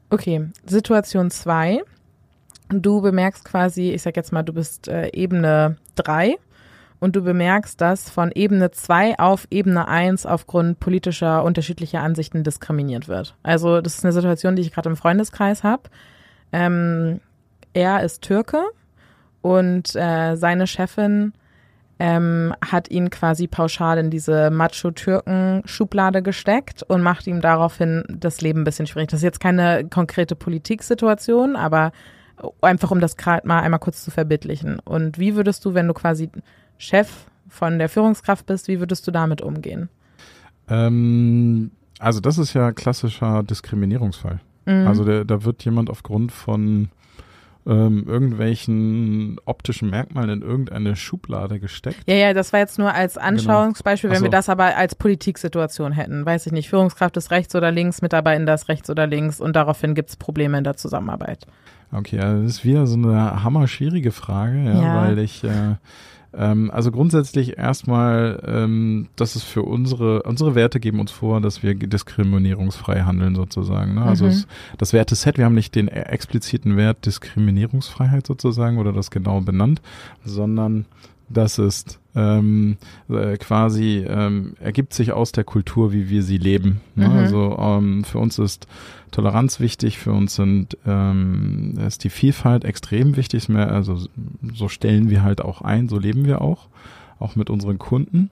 Okay, 0.09 0.47
Situation 0.65 1.31
zwei. 1.31 1.81
Du 2.69 3.01
bemerkst 3.01 3.45
quasi, 3.45 3.91
ich 3.91 4.01
sag 4.01 4.15
jetzt 4.17 4.33
mal, 4.33 4.43
du 4.43 4.53
bist 4.53 4.87
äh, 4.87 5.09
Ebene 5.13 5.77
drei 5.95 6.35
und 6.99 7.15
du 7.15 7.21
bemerkst, 7.21 7.79
dass 7.79 8.09
von 8.09 8.31
Ebene 8.33 8.71
zwei 8.71 9.17
auf 9.19 9.47
Ebene 9.51 9.87
eins 9.87 10.25
aufgrund 10.25 10.79
politischer 10.79 11.43
unterschiedlicher 11.43 12.01
Ansichten 12.01 12.43
diskriminiert 12.43 13.07
wird. 13.07 13.35
Also 13.43 13.81
das 13.81 13.97
ist 13.97 14.05
eine 14.05 14.13
Situation, 14.13 14.55
die 14.55 14.63
ich 14.63 14.73
gerade 14.73 14.89
im 14.89 14.95
Freundeskreis 14.95 15.63
habe. 15.63 15.83
Ähm, 16.51 17.19
er 17.73 18.03
ist 18.03 18.21
Türke 18.23 18.63
und 19.41 19.95
äh, 19.95 20.35
seine 20.35 20.65
Chefin 20.65 21.33
ähm, 21.99 22.53
hat 22.63 22.89
ihn 22.89 23.09
quasi 23.09 23.47
pauschal 23.47 23.97
in 23.97 24.09
diese 24.09 24.49
Macho-Türken-Schublade 24.51 26.21
gesteckt 26.21 26.83
und 26.83 27.01
macht 27.01 27.27
ihm 27.27 27.41
daraufhin 27.41 28.03
das 28.07 28.41
Leben 28.41 28.61
ein 28.61 28.65
bisschen 28.65 28.87
schwierig. 28.87 29.09
Das 29.09 29.19
ist 29.19 29.23
jetzt 29.23 29.39
keine 29.39 29.87
konkrete 29.87 30.35
Politiksituation, 30.35 31.55
aber 31.55 31.91
einfach 32.61 32.91
um 32.91 32.99
das 32.99 33.17
gerade 33.17 33.47
mal 33.47 33.61
einmal 33.61 33.79
kurz 33.79 34.03
zu 34.03 34.11
verbildlichen. 34.11 34.79
Und 34.79 35.17
wie 35.17 35.35
würdest 35.35 35.65
du, 35.65 35.73
wenn 35.73 35.87
du 35.87 35.93
quasi 35.93 36.29
Chef 36.77 37.09
von 37.49 37.79
der 37.79 37.89
Führungskraft 37.89 38.45
bist, 38.45 38.67
wie 38.67 38.79
würdest 38.79 39.07
du 39.07 39.11
damit 39.11 39.41
umgehen? 39.41 39.89
Ähm, 40.69 41.71
also 41.99 42.19
das 42.19 42.37
ist 42.37 42.53
ja 42.53 42.71
klassischer 42.71 43.43
Diskriminierungsfall. 43.43 44.39
Mhm. 44.65 44.87
Also 44.87 45.03
der, 45.03 45.25
da 45.25 45.43
wird 45.43 45.63
jemand 45.65 45.89
aufgrund 45.89 46.31
von 46.31 46.89
ähm, 47.65 48.05
irgendwelchen 48.07 49.37
optischen 49.45 49.89
Merkmalen 49.89 50.41
in 50.41 50.41
irgendeine 50.41 50.95
Schublade 50.95 51.59
gesteckt. 51.59 51.97
Ja, 52.07 52.15
ja, 52.15 52.33
das 52.33 52.53
war 52.53 52.61
jetzt 52.61 52.79
nur 52.79 52.93
als 52.93 53.17
Anschauungsbeispiel, 53.17 54.09
wenn 54.09 54.17
Ach 54.17 54.19
so. 54.19 54.25
wir 54.25 54.31
das 54.31 54.47
aber 54.49 54.77
als 54.77 54.95
Politiksituation 54.95 55.91
hätten. 55.91 56.25
Weiß 56.25 56.45
ich 56.47 56.53
nicht, 56.53 56.69
Führungskraft 56.69 57.17
ist 57.17 57.31
rechts 57.31 57.55
oder 57.55 57.71
links, 57.71 58.01
Mitarbeitender 58.01 58.53
ist 58.53 58.69
rechts 58.69 58.89
oder 58.89 59.05
links 59.07 59.41
und 59.41 59.55
daraufhin 59.55 59.95
gibt 59.95 60.09
es 60.09 60.15
Probleme 60.15 60.57
in 60.57 60.63
der 60.63 60.77
Zusammenarbeit. 60.77 61.45
Okay, 61.91 62.19
also 62.19 62.43
das 62.43 62.51
ist 62.53 62.65
wieder 62.65 62.87
so 62.87 62.95
eine 62.95 63.43
hammerschwierige 63.43 64.11
Frage, 64.11 64.63
ja, 64.63 64.81
Ja. 64.81 65.01
weil 65.01 65.19
ich 65.19 65.43
äh, 65.43 65.75
ähm, 66.37 66.69
also 66.71 66.91
grundsätzlich 66.91 67.57
erstmal, 67.57 68.41
ähm, 68.45 69.07
das 69.15 69.35
ist 69.35 69.43
für 69.43 69.63
unsere 69.63 70.23
unsere 70.23 70.55
Werte 70.55 70.79
geben 70.79 70.99
uns 70.99 71.11
vor, 71.11 71.41
dass 71.41 71.63
wir 71.63 71.73
diskriminierungsfrei 71.75 73.01
handeln 73.01 73.35
sozusagen. 73.35 73.95
Ne? 73.95 74.03
Also 74.03 74.25
Mhm. 74.25 74.31
es, 74.31 74.47
das 74.77 74.93
Werteset, 74.93 75.37
wir 75.37 75.45
haben 75.45 75.55
nicht 75.55 75.75
den 75.75 75.87
expliziten 75.87 76.77
Wert 76.77 77.05
Diskriminierungsfreiheit 77.05 78.27
sozusagen 78.27 78.77
oder 78.77 78.93
das 78.93 79.09
genau 79.11 79.41
benannt, 79.41 79.81
sondern 80.23 80.85
das 81.29 81.59
ist 81.59 81.99
ähm, 82.15 82.77
äh, 83.09 83.37
quasi 83.37 84.05
ähm, 84.07 84.53
ergibt 84.59 84.93
sich 84.93 85.11
aus 85.11 85.31
der 85.31 85.43
Kultur, 85.43 85.91
wie 85.91 86.09
wir 86.09 86.23
sie 86.23 86.37
leben. 86.37 86.81
Ne? 86.95 87.09
Mhm. 87.09 87.15
Also 87.15 87.57
ähm, 87.59 88.03
für 88.03 88.19
uns 88.19 88.39
ist 88.39 88.67
Toleranz 89.11 89.59
wichtig, 89.59 89.99
für 89.99 90.13
uns 90.13 90.35
sind 90.35 90.77
ähm, 90.85 91.75
ist 91.85 92.03
die 92.03 92.09
Vielfalt 92.09 92.65
extrem 92.65 93.15
wichtig. 93.17 93.49
Mehr, 93.49 93.71
also 93.71 94.07
so 94.53 94.67
stellen 94.67 95.09
wir 95.09 95.23
halt 95.23 95.41
auch 95.41 95.61
ein, 95.61 95.89
so 95.89 95.99
leben 95.99 96.25
wir 96.25 96.41
auch, 96.41 96.67
auch 97.19 97.35
mit 97.35 97.49
unseren 97.49 97.77
Kunden. 97.77 98.31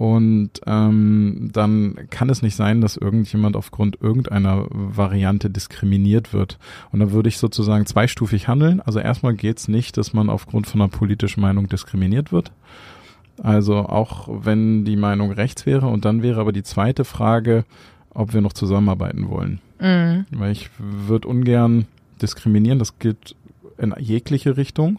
Und 0.00 0.62
ähm, 0.66 1.50
dann 1.52 1.94
kann 2.08 2.30
es 2.30 2.40
nicht 2.40 2.56
sein, 2.56 2.80
dass 2.80 2.96
irgendjemand 2.96 3.54
aufgrund 3.54 4.00
irgendeiner 4.00 4.64
Variante 4.70 5.50
diskriminiert 5.50 6.32
wird. 6.32 6.58
Und 6.90 7.00
da 7.00 7.12
würde 7.12 7.28
ich 7.28 7.36
sozusagen 7.36 7.84
zweistufig 7.84 8.48
handeln. 8.48 8.80
Also 8.80 8.98
erstmal 8.98 9.34
geht's 9.34 9.68
nicht, 9.68 9.98
dass 9.98 10.14
man 10.14 10.30
aufgrund 10.30 10.66
von 10.66 10.80
einer 10.80 10.88
politischen 10.88 11.42
Meinung 11.42 11.68
diskriminiert 11.68 12.32
wird. 12.32 12.50
Also 13.42 13.76
auch 13.76 14.26
wenn 14.42 14.86
die 14.86 14.96
Meinung 14.96 15.32
rechts 15.32 15.66
wäre. 15.66 15.88
Und 15.88 16.06
dann 16.06 16.22
wäre 16.22 16.40
aber 16.40 16.52
die 16.52 16.62
zweite 16.62 17.04
Frage, 17.04 17.66
ob 18.08 18.32
wir 18.32 18.40
noch 18.40 18.54
zusammenarbeiten 18.54 19.28
wollen. 19.28 19.60
Mhm. 19.80 20.24
Weil 20.30 20.52
ich 20.52 20.70
würde 20.78 21.28
ungern 21.28 21.84
diskriminieren. 22.22 22.78
Das 22.78 22.98
gilt 22.98 23.36
in 23.76 23.94
jegliche 23.98 24.56
Richtung. 24.56 24.98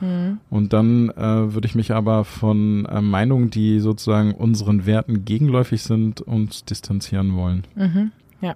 Mhm. 0.00 0.38
Und 0.50 0.72
dann 0.72 1.10
äh, 1.10 1.54
würde 1.54 1.66
ich 1.66 1.74
mich 1.74 1.92
aber 1.92 2.24
von 2.24 2.86
äh, 2.86 3.00
Meinungen, 3.00 3.50
die 3.50 3.80
sozusagen 3.80 4.34
unseren 4.34 4.86
Werten 4.86 5.24
gegenläufig 5.24 5.82
sind, 5.82 6.20
uns 6.20 6.64
distanzieren 6.64 7.36
wollen. 7.36 7.64
Mhm. 7.74 8.12
Ja. 8.40 8.54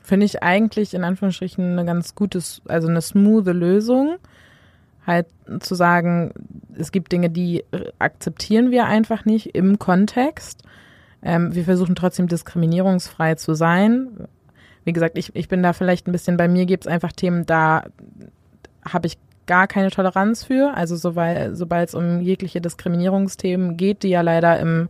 Finde 0.00 0.26
ich 0.26 0.42
eigentlich 0.42 0.94
in 0.94 1.04
Anführungsstrichen 1.04 1.72
eine 1.72 1.84
ganz 1.84 2.14
gute, 2.14 2.40
also 2.66 2.88
eine 2.88 3.02
smooth 3.02 3.46
Lösung. 3.46 4.16
Halt 5.06 5.26
zu 5.60 5.76
sagen, 5.76 6.32
es 6.76 6.90
gibt 6.90 7.12
Dinge, 7.12 7.30
die 7.30 7.64
akzeptieren 8.00 8.72
wir 8.72 8.86
einfach 8.86 9.24
nicht 9.24 9.54
im 9.54 9.78
Kontext. 9.78 10.64
Ähm, 11.22 11.54
wir 11.54 11.64
versuchen 11.64 11.94
trotzdem 11.94 12.26
diskriminierungsfrei 12.26 13.36
zu 13.36 13.54
sein. 13.54 14.08
Wie 14.84 14.92
gesagt, 14.92 15.16
ich, 15.16 15.34
ich 15.34 15.48
bin 15.48 15.62
da 15.62 15.72
vielleicht 15.72 16.08
ein 16.08 16.12
bisschen, 16.12 16.36
bei 16.36 16.48
mir 16.48 16.66
gibt 16.66 16.86
es 16.86 16.92
einfach 16.92 17.12
Themen, 17.12 17.46
da 17.46 17.84
habe 18.84 19.06
ich 19.06 19.18
gar 19.46 19.66
keine 19.66 19.90
Toleranz 19.90 20.44
für. 20.44 20.74
Also 20.74 20.96
sobald 20.96 21.88
es 21.88 21.94
um 21.94 22.20
jegliche 22.20 22.60
Diskriminierungsthemen 22.60 23.76
geht, 23.76 24.02
die 24.02 24.08
ja 24.08 24.20
leider 24.20 24.58
im 24.60 24.88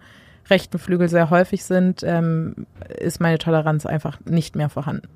rechten 0.49 0.79
Flügel 0.79 1.09
sehr 1.09 1.31
häufig 1.31 1.65
sind, 1.65 2.03
ähm, 2.05 2.67
ist 2.99 3.21
meine 3.21 3.39
Toleranz 3.39 3.87
einfach 3.87 4.19
nicht 4.25 4.57
mehr 4.57 4.69
vorhanden. 4.69 5.09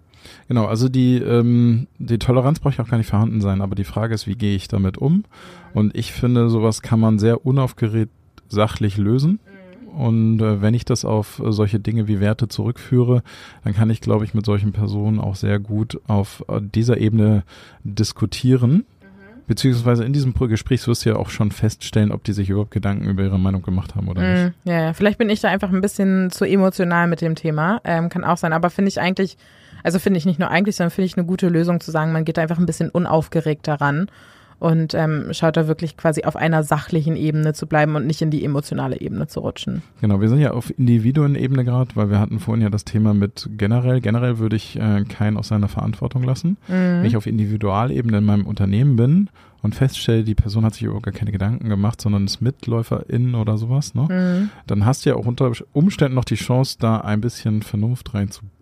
Genau, 0.48 0.66
also 0.66 0.88
die, 0.88 1.16
ähm, 1.16 1.86
die 1.98 2.18
Toleranz 2.18 2.60
braucht 2.60 2.76
ja 2.76 2.84
auch 2.84 2.88
gar 2.88 2.98
nicht 2.98 3.08
vorhanden 3.08 3.40
sein, 3.40 3.62
aber 3.62 3.74
die 3.74 3.84
Frage 3.84 4.14
ist, 4.14 4.26
wie 4.26 4.34
gehe 4.34 4.54
ich 4.54 4.68
damit 4.68 4.98
um? 4.98 5.24
Und 5.72 5.96
ich 5.96 6.12
finde, 6.12 6.50
sowas 6.50 6.82
kann 6.82 7.00
man 7.00 7.18
sehr 7.18 7.46
unaufgeregt 7.46 8.12
sachlich 8.48 8.96
lösen. 8.96 9.40
Und 9.96 10.40
äh, 10.40 10.60
wenn 10.60 10.74
ich 10.74 10.84
das 10.84 11.04
auf 11.04 11.40
äh, 11.40 11.52
solche 11.52 11.80
Dinge 11.80 12.06
wie 12.06 12.20
Werte 12.20 12.48
zurückführe, 12.48 13.22
dann 13.64 13.74
kann 13.74 13.90
ich, 13.90 14.00
glaube 14.00 14.24
ich, 14.24 14.34
mit 14.34 14.44
solchen 14.44 14.72
Personen 14.72 15.18
auch 15.18 15.36
sehr 15.36 15.58
gut 15.58 16.00
auf 16.06 16.44
äh, 16.48 16.60
dieser 16.62 16.98
Ebene 16.98 17.44
diskutieren 17.82 18.84
Beziehungsweise 19.50 20.04
in 20.04 20.12
diesem 20.12 20.32
Gespräch 20.32 20.86
wirst 20.86 21.04
du 21.04 21.08
ja 21.08 21.16
auch 21.16 21.28
schon 21.28 21.50
feststellen, 21.50 22.12
ob 22.12 22.22
die 22.22 22.32
sich 22.32 22.50
überhaupt 22.50 22.70
Gedanken 22.70 23.08
über 23.08 23.24
ihre 23.24 23.36
Meinung 23.36 23.62
gemacht 23.62 23.96
haben 23.96 24.06
oder 24.06 24.22
nicht. 24.22 24.54
Mm, 24.64 24.68
ja, 24.68 24.80
ja, 24.80 24.92
vielleicht 24.92 25.18
bin 25.18 25.28
ich 25.28 25.40
da 25.40 25.48
einfach 25.48 25.70
ein 25.70 25.80
bisschen 25.80 26.30
zu 26.30 26.44
emotional 26.44 27.08
mit 27.08 27.20
dem 27.20 27.34
Thema. 27.34 27.80
Ähm, 27.82 28.10
kann 28.10 28.22
auch 28.22 28.36
sein. 28.36 28.52
Aber 28.52 28.70
finde 28.70 28.90
ich 28.90 29.00
eigentlich, 29.00 29.36
also 29.82 29.98
finde 29.98 30.18
ich 30.18 30.24
nicht 30.24 30.38
nur 30.38 30.52
eigentlich, 30.52 30.76
sondern 30.76 30.92
finde 30.92 31.06
ich 31.06 31.16
eine 31.16 31.26
gute 31.26 31.48
Lösung 31.48 31.80
zu 31.80 31.90
sagen, 31.90 32.12
man 32.12 32.24
geht 32.24 32.38
einfach 32.38 32.60
ein 32.60 32.66
bisschen 32.66 32.90
unaufgeregter 32.90 33.74
ran 33.80 34.08
und 34.60 34.94
ähm, 34.94 35.28
schaut 35.32 35.56
da 35.56 35.66
wirklich 35.66 35.96
quasi 35.96 36.24
auf 36.24 36.36
einer 36.36 36.62
sachlichen 36.62 37.16
Ebene 37.16 37.54
zu 37.54 37.66
bleiben 37.66 37.96
und 37.96 38.06
nicht 38.06 38.20
in 38.20 38.30
die 38.30 38.44
emotionale 38.44 39.00
Ebene 39.00 39.26
zu 39.26 39.40
rutschen. 39.40 39.82
Genau, 40.02 40.20
wir 40.20 40.28
sind 40.28 40.38
ja 40.38 40.52
auf 40.52 40.70
Individuenebene 40.78 41.64
gerade, 41.64 41.96
weil 41.96 42.10
wir 42.10 42.20
hatten 42.20 42.38
vorhin 42.38 42.62
ja 42.62 42.68
das 42.68 42.84
Thema 42.84 43.14
mit 43.14 43.48
generell. 43.56 44.02
Generell 44.02 44.38
würde 44.38 44.56
ich 44.56 44.78
äh, 44.78 45.04
keinen 45.04 45.38
aus 45.38 45.48
seiner 45.48 45.68
Verantwortung 45.68 46.22
lassen. 46.22 46.58
Mhm. 46.68 46.72
Wenn 46.72 47.04
ich 47.06 47.16
auf 47.16 47.26
Individualebene 47.26 48.18
in 48.18 48.24
meinem 48.24 48.46
Unternehmen 48.46 48.96
bin 48.96 49.30
und 49.62 49.74
feststelle, 49.74 50.24
die 50.24 50.34
Person 50.34 50.64
hat 50.66 50.74
sich 50.74 50.82
überhaupt 50.82 51.06
gar 51.06 51.14
keine 51.14 51.32
Gedanken 51.32 51.70
gemacht, 51.70 51.98
sondern 51.98 52.26
ist 52.26 52.42
Mitläuferin 52.42 53.34
oder 53.34 53.56
sowas, 53.56 53.94
ne? 53.94 54.08
Mhm. 54.10 54.50
Dann 54.66 54.84
hast 54.84 55.06
du 55.06 55.10
ja 55.10 55.16
auch 55.16 55.26
unter 55.26 55.50
Umständen 55.72 56.14
noch 56.14 56.24
die 56.26 56.34
Chance, 56.34 56.76
da 56.78 56.98
ein 56.98 57.22
bisschen 57.22 57.62
Vernunft 57.62 58.12
reinzubringen 58.12 58.59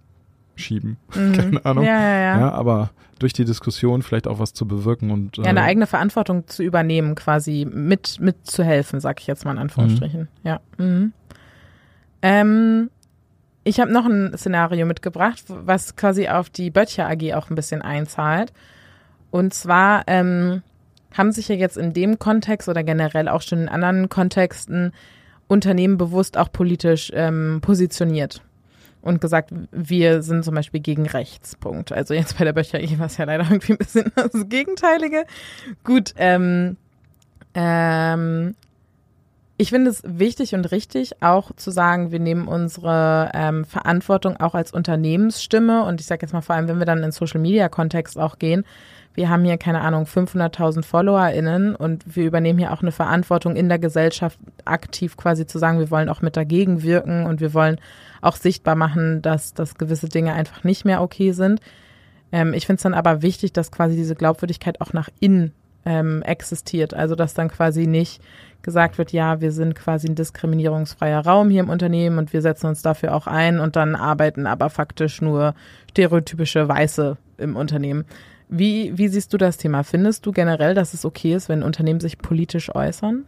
schieben. 0.59 0.97
Mhm. 1.15 1.33
Keine 1.33 1.65
Ahnung. 1.65 1.85
Ja, 1.85 2.01
ja, 2.01 2.21
ja. 2.21 2.41
ja, 2.41 2.51
aber 2.53 2.91
durch 3.19 3.33
die 3.33 3.45
Diskussion 3.45 4.03
vielleicht 4.03 4.29
auch 4.29 4.39
was 4.39 4.53
zu 4.53 4.67
bewirken 4.67 5.11
und 5.11 5.37
ja, 5.39 5.45
eine 5.45 5.61
äh, 5.61 5.65
eigene 5.65 5.87
Verantwortung 5.87 6.47
zu 6.47 6.63
übernehmen, 6.63 7.15
quasi 7.15 7.67
mit 7.71 8.21
mitzuhelfen, 8.21 9.01
sag 9.01 9.21
ich 9.21 9.27
jetzt 9.27 9.45
mal 9.45 9.53
in 9.53 9.59
Anführungsstrichen. 9.59 10.21
Mhm. 10.21 10.29
Ja. 10.45 10.61
Mhm. 10.77 11.13
Ähm, 12.23 12.91
ich 13.65 13.81
habe 13.81 13.93
noch 13.93 14.07
ein 14.07 14.37
Szenario 14.37 14.87
mitgebracht, 14.87 15.45
was 15.49 15.97
quasi 15.97 16.29
auf 16.29 16.51
die 16.51 16.71
Böttcher 16.71 17.09
AG 17.09 17.35
auch 17.35 17.51
ein 17.51 17.55
bisschen 17.55 17.83
einzahlt. 17.83 18.53
Und 19.31 19.53
zwar 19.53 20.05
ähm, 20.07 20.63
haben 21.17 21.33
sich 21.33 21.49
ja 21.49 21.55
jetzt 21.55 21.77
in 21.77 21.93
dem 21.93 22.19
Kontext 22.19 22.69
oder 22.69 22.83
generell 22.83 23.29
auch 23.29 23.43
schon 23.43 23.63
in 23.63 23.69
anderen 23.69 24.09
Kontexten 24.09 24.93
Unternehmen 25.49 25.97
bewusst 25.97 26.37
auch 26.37 26.53
politisch 26.53 27.11
ähm, 27.15 27.61
positioniert 27.63 28.43
und 29.03 29.21
gesagt, 29.21 29.53
wir 29.71 30.23
sind 30.23 30.45
zum 30.45 30.55
Beispiel 30.55 30.81
gegen 30.81 31.07
rechts. 31.07 31.57
Punkt. 31.57 31.93
Also 31.93 32.15
jetzt 32.15 32.39
bei 32.39 32.45
der 32.45 32.53
Böcher 32.53 32.79
war 32.99 33.07
es 33.07 33.17
ja 33.17 33.25
leider 33.25 33.45
irgendwie 33.45 33.73
ein 33.73 33.79
bisschen 33.79 34.13
das 34.17 34.49
Gegenteilige. 34.49 35.25
Gut, 35.85 36.15
ähm, 36.17 36.77
ähm, 37.55 38.55
ich 39.61 39.71
finde 39.71 39.91
es 39.91 40.03
wichtig 40.05 40.55
und 40.55 40.71
richtig, 40.71 41.21
auch 41.21 41.51
zu 41.57 41.73
sagen, 41.73 42.13
wir 42.13 42.21
nehmen 42.21 42.47
unsere 42.47 43.33
ähm, 43.35 43.65
Verantwortung 43.65 44.37
auch 44.37 44.55
als 44.55 44.73
Unternehmensstimme 44.73 45.85
und 45.85 46.01
ich 46.01 46.07
sage 46.07 46.23
jetzt 46.23 46.33
mal 46.33 46.43
vor 46.43 46.55
allem, 46.55 46.69
wenn 46.69 46.79
wir 46.79 46.87
dann 46.87 47.03
in 47.03 47.11
Social 47.11 47.41
Media 47.41 47.69
Kontext 47.69 48.17
auch 48.19 48.39
gehen, 48.39 48.65
wir 49.19 49.29
haben 49.29 49.45
hier, 49.45 49.59
keine 49.59 49.81
Ahnung, 49.81 50.05
500.000 50.05 50.85
FollowerInnen 50.85 51.75
und 51.75 52.17
wir 52.17 52.25
übernehmen 52.25 52.61
hier 52.61 52.73
auch 52.73 52.83
eine 52.83 52.93
Verantwortung 52.93 53.57
in 53.57 53.69
der 53.69 53.81
Gesellschaft 53.81 54.39
aktiv 54.65 55.17
quasi 55.17 55.45
zu 55.45 55.59
sagen, 55.59 55.81
wir 55.81 55.91
wollen 55.91 56.09
auch 56.09 56.23
mit 56.23 56.37
dagegen 56.37 56.85
wirken 56.85 57.27
und 57.27 57.41
wir 57.41 57.53
wollen 57.53 57.81
auch 58.23 58.37
sichtbar 58.37 58.77
machen, 58.77 59.21
dass, 59.21 59.55
dass 59.55 59.75
gewisse 59.75 60.09
Dinge 60.09 60.35
einfach 60.35 60.63
nicht 60.63 60.85
mehr 60.85 61.03
okay 61.03 61.33
sind. 61.33 61.61
Ähm, 62.31 62.55
ich 62.55 62.67
finde 62.67 62.77
es 62.77 62.85
dann 62.85 62.95
aber 62.95 63.21
wichtig, 63.21 63.53
dass 63.53 63.73
quasi 63.73 63.97
diese 63.97 64.15
Glaubwürdigkeit 64.15 64.81
auch 64.81 64.93
nach 64.93 65.09
innen 65.19 65.53
ähm, 65.85 66.23
existiert. 66.23 66.95
Also 66.95 67.17
dass 67.17 67.35
dann 67.35 67.49
quasi 67.49 67.89
nicht 67.89 68.23
gesagt 68.63 68.99
wird, 68.99 69.11
ja, 69.11 69.41
wir 69.41 69.51
sind 69.51 69.75
quasi 69.75 70.07
ein 70.07 70.15
diskriminierungsfreier 70.15 71.27
Raum 71.27 71.51
hier 71.51 71.65
im 71.65 71.71
Unternehmen 71.71 72.19
und 72.19 72.33
wir 72.33 72.43
setzen 72.43 72.69
uns 72.69 72.83
dafür 72.83 73.17
auch 73.17 73.27
ein 73.27 73.59
und 73.59 73.75
dann 73.75 73.97
arbeiten 73.97 74.47
aber 74.47 74.71
faktisch 74.71 75.21
nur 75.21 75.55
stereotypische 75.91 76.69
Weiße 76.69 77.17
im 77.39 77.57
Unternehmen. 77.57 78.05
Wie, 78.49 78.97
wie 78.97 79.09
siehst 79.09 79.33
du 79.33 79.39
das 79.39 79.57
Thema? 79.57 79.83
Findest 79.83 80.25
du 80.25 80.33
generell, 80.33 80.75
dass 80.75 80.95
es 80.95 81.05
okay 81.05 81.35
ist, 81.35 81.49
wenn 81.49 81.63
Unternehmen 81.63 82.01
sich 82.01 82.19
politisch 82.19 82.75
äußern? 82.75 83.25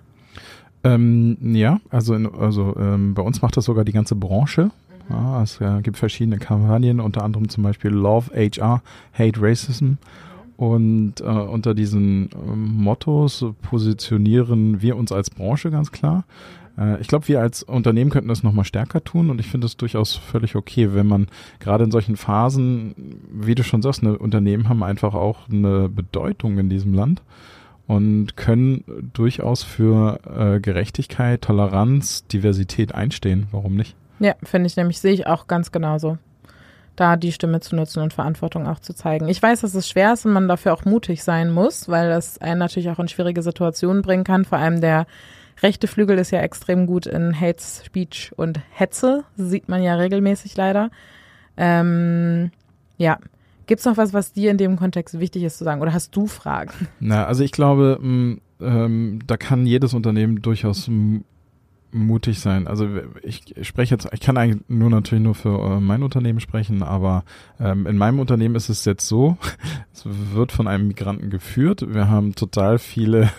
Ähm, 0.82 1.36
ja, 1.54 1.80
also, 1.90 2.14
in, 2.14 2.26
also 2.26 2.74
ähm, 2.78 3.14
bei 3.14 3.22
uns 3.22 3.42
macht 3.42 3.56
das 3.56 3.66
sogar 3.66 3.84
die 3.84 3.92
ganze 3.92 4.14
Branche. 4.14 4.64
Mhm. 5.08 5.14
Ja, 5.14 5.42
es 5.42 5.60
äh, 5.60 5.82
gibt 5.82 5.98
verschiedene 5.98 6.38
Kampagnen, 6.38 7.00
unter 7.00 7.22
anderem 7.22 7.48
zum 7.48 7.64
Beispiel 7.64 7.90
Love 7.90 8.30
HR, 8.34 8.82
Hate 9.12 9.40
Racism. 9.40 9.94
Und 10.56 11.20
äh, 11.20 11.24
unter 11.24 11.74
diesen 11.74 12.30
äh, 12.32 12.36
Mottos 12.54 13.44
positionieren 13.62 14.82
wir 14.82 14.96
uns 14.96 15.10
als 15.10 15.30
Branche 15.30 15.70
ganz 15.70 15.90
klar. 15.90 16.24
Äh, 16.80 17.00
ich 17.00 17.08
glaube, 17.08 17.28
wir 17.28 17.40
als 17.40 17.62
Unternehmen 17.62 18.10
könnten 18.10 18.28
das 18.28 18.42
nochmal 18.42 18.64
stärker 18.64 19.04
tun 19.04 19.30
und 19.30 19.38
ich 19.38 19.48
finde 19.48 19.66
es 19.66 19.76
durchaus 19.76 20.16
völlig 20.16 20.56
okay, 20.56 20.94
wenn 20.94 21.06
man 21.06 21.28
gerade 21.60 21.84
in 21.84 21.90
solchen 21.90 22.16
Phasen, 22.16 22.94
wie 23.30 23.54
du 23.54 23.62
schon 23.62 23.82
sagst, 23.82 24.02
eine 24.02 24.18
Unternehmen 24.18 24.68
haben 24.68 24.82
einfach 24.82 25.14
auch 25.14 25.48
eine 25.48 25.88
Bedeutung 25.88 26.58
in 26.58 26.68
diesem 26.68 26.94
Land 26.94 27.22
und 27.86 28.36
können 28.36 29.10
durchaus 29.12 29.62
für 29.62 30.20
äh, 30.24 30.60
Gerechtigkeit, 30.60 31.42
Toleranz, 31.42 32.26
Diversität 32.26 32.94
einstehen. 32.94 33.48
Warum 33.50 33.76
nicht? 33.76 33.94
Ja, 34.20 34.34
finde 34.42 34.66
ich 34.66 34.76
nämlich, 34.76 35.00
sehe 35.00 35.12
ich 35.12 35.26
auch 35.26 35.46
ganz 35.46 35.72
genauso. 35.72 36.18
Da 36.96 37.16
die 37.16 37.32
Stimme 37.32 37.60
zu 37.60 37.76
nutzen 37.76 38.00
und 38.02 38.12
Verantwortung 38.12 38.66
auch 38.66 38.78
zu 38.78 38.94
zeigen. 38.94 39.28
Ich 39.28 39.42
weiß, 39.42 39.62
dass 39.62 39.74
es 39.74 39.88
schwer 39.88 40.12
ist 40.12 40.26
und 40.26 40.32
man 40.32 40.48
dafür 40.48 40.74
auch 40.74 40.84
mutig 40.84 41.24
sein 41.24 41.50
muss, 41.50 41.88
weil 41.88 42.10
das 42.10 42.38
einen 42.38 42.58
natürlich 42.58 42.90
auch 42.90 42.98
in 42.98 43.08
schwierige 43.08 43.42
Situationen 43.42 44.02
bringen 44.02 44.24
kann. 44.24 44.44
Vor 44.44 44.58
allem 44.58 44.82
der 44.82 45.06
rechte 45.62 45.86
Flügel 45.86 46.18
ist 46.18 46.30
ja 46.30 46.40
extrem 46.40 46.86
gut 46.86 47.06
in 47.06 47.38
Hate 47.38 47.62
Speech 47.62 48.32
und 48.36 48.60
Hetze. 48.70 49.24
Sieht 49.36 49.68
man 49.68 49.82
ja 49.82 49.94
regelmäßig 49.94 50.56
leider. 50.56 50.90
Ähm, 51.56 52.50
ja. 52.96 53.18
Gibt 53.66 53.80
es 53.80 53.86
noch 53.86 53.96
was, 53.96 54.12
was 54.12 54.32
dir 54.32 54.50
in 54.50 54.58
dem 54.58 54.76
Kontext 54.76 55.20
wichtig 55.20 55.44
ist 55.44 55.58
zu 55.58 55.64
sagen? 55.64 55.80
Oder 55.80 55.92
hast 55.92 56.16
du 56.16 56.26
Fragen? 56.26 56.88
Na, 56.98 57.26
also 57.26 57.44
ich 57.44 57.52
glaube, 57.52 57.98
mh, 58.00 58.38
ähm, 58.60 59.20
da 59.26 59.36
kann 59.36 59.64
jedes 59.64 59.94
Unternehmen 59.94 60.42
durchaus 60.42 60.90
mutig 61.92 62.40
sein. 62.40 62.66
Also 62.66 62.88
ich 63.22 63.54
spreche 63.62 63.94
jetzt, 63.94 64.08
ich 64.12 64.20
kann 64.20 64.36
eigentlich 64.36 64.62
nur 64.68 64.90
natürlich 64.90 65.22
nur 65.22 65.34
für 65.34 65.76
äh, 65.76 65.80
mein 65.80 66.02
Unternehmen 66.02 66.40
sprechen, 66.40 66.82
aber 66.82 67.24
ähm, 67.58 67.86
in 67.86 67.96
meinem 67.96 68.20
Unternehmen 68.20 68.54
ist 68.54 68.68
es 68.68 68.84
jetzt 68.84 69.06
so, 69.06 69.36
es 69.92 70.04
wird 70.04 70.52
von 70.52 70.68
einem 70.68 70.88
Migranten 70.88 71.30
geführt. 71.30 71.84
Wir 71.88 72.08
haben 72.08 72.34
total 72.34 72.78
viele 72.78 73.30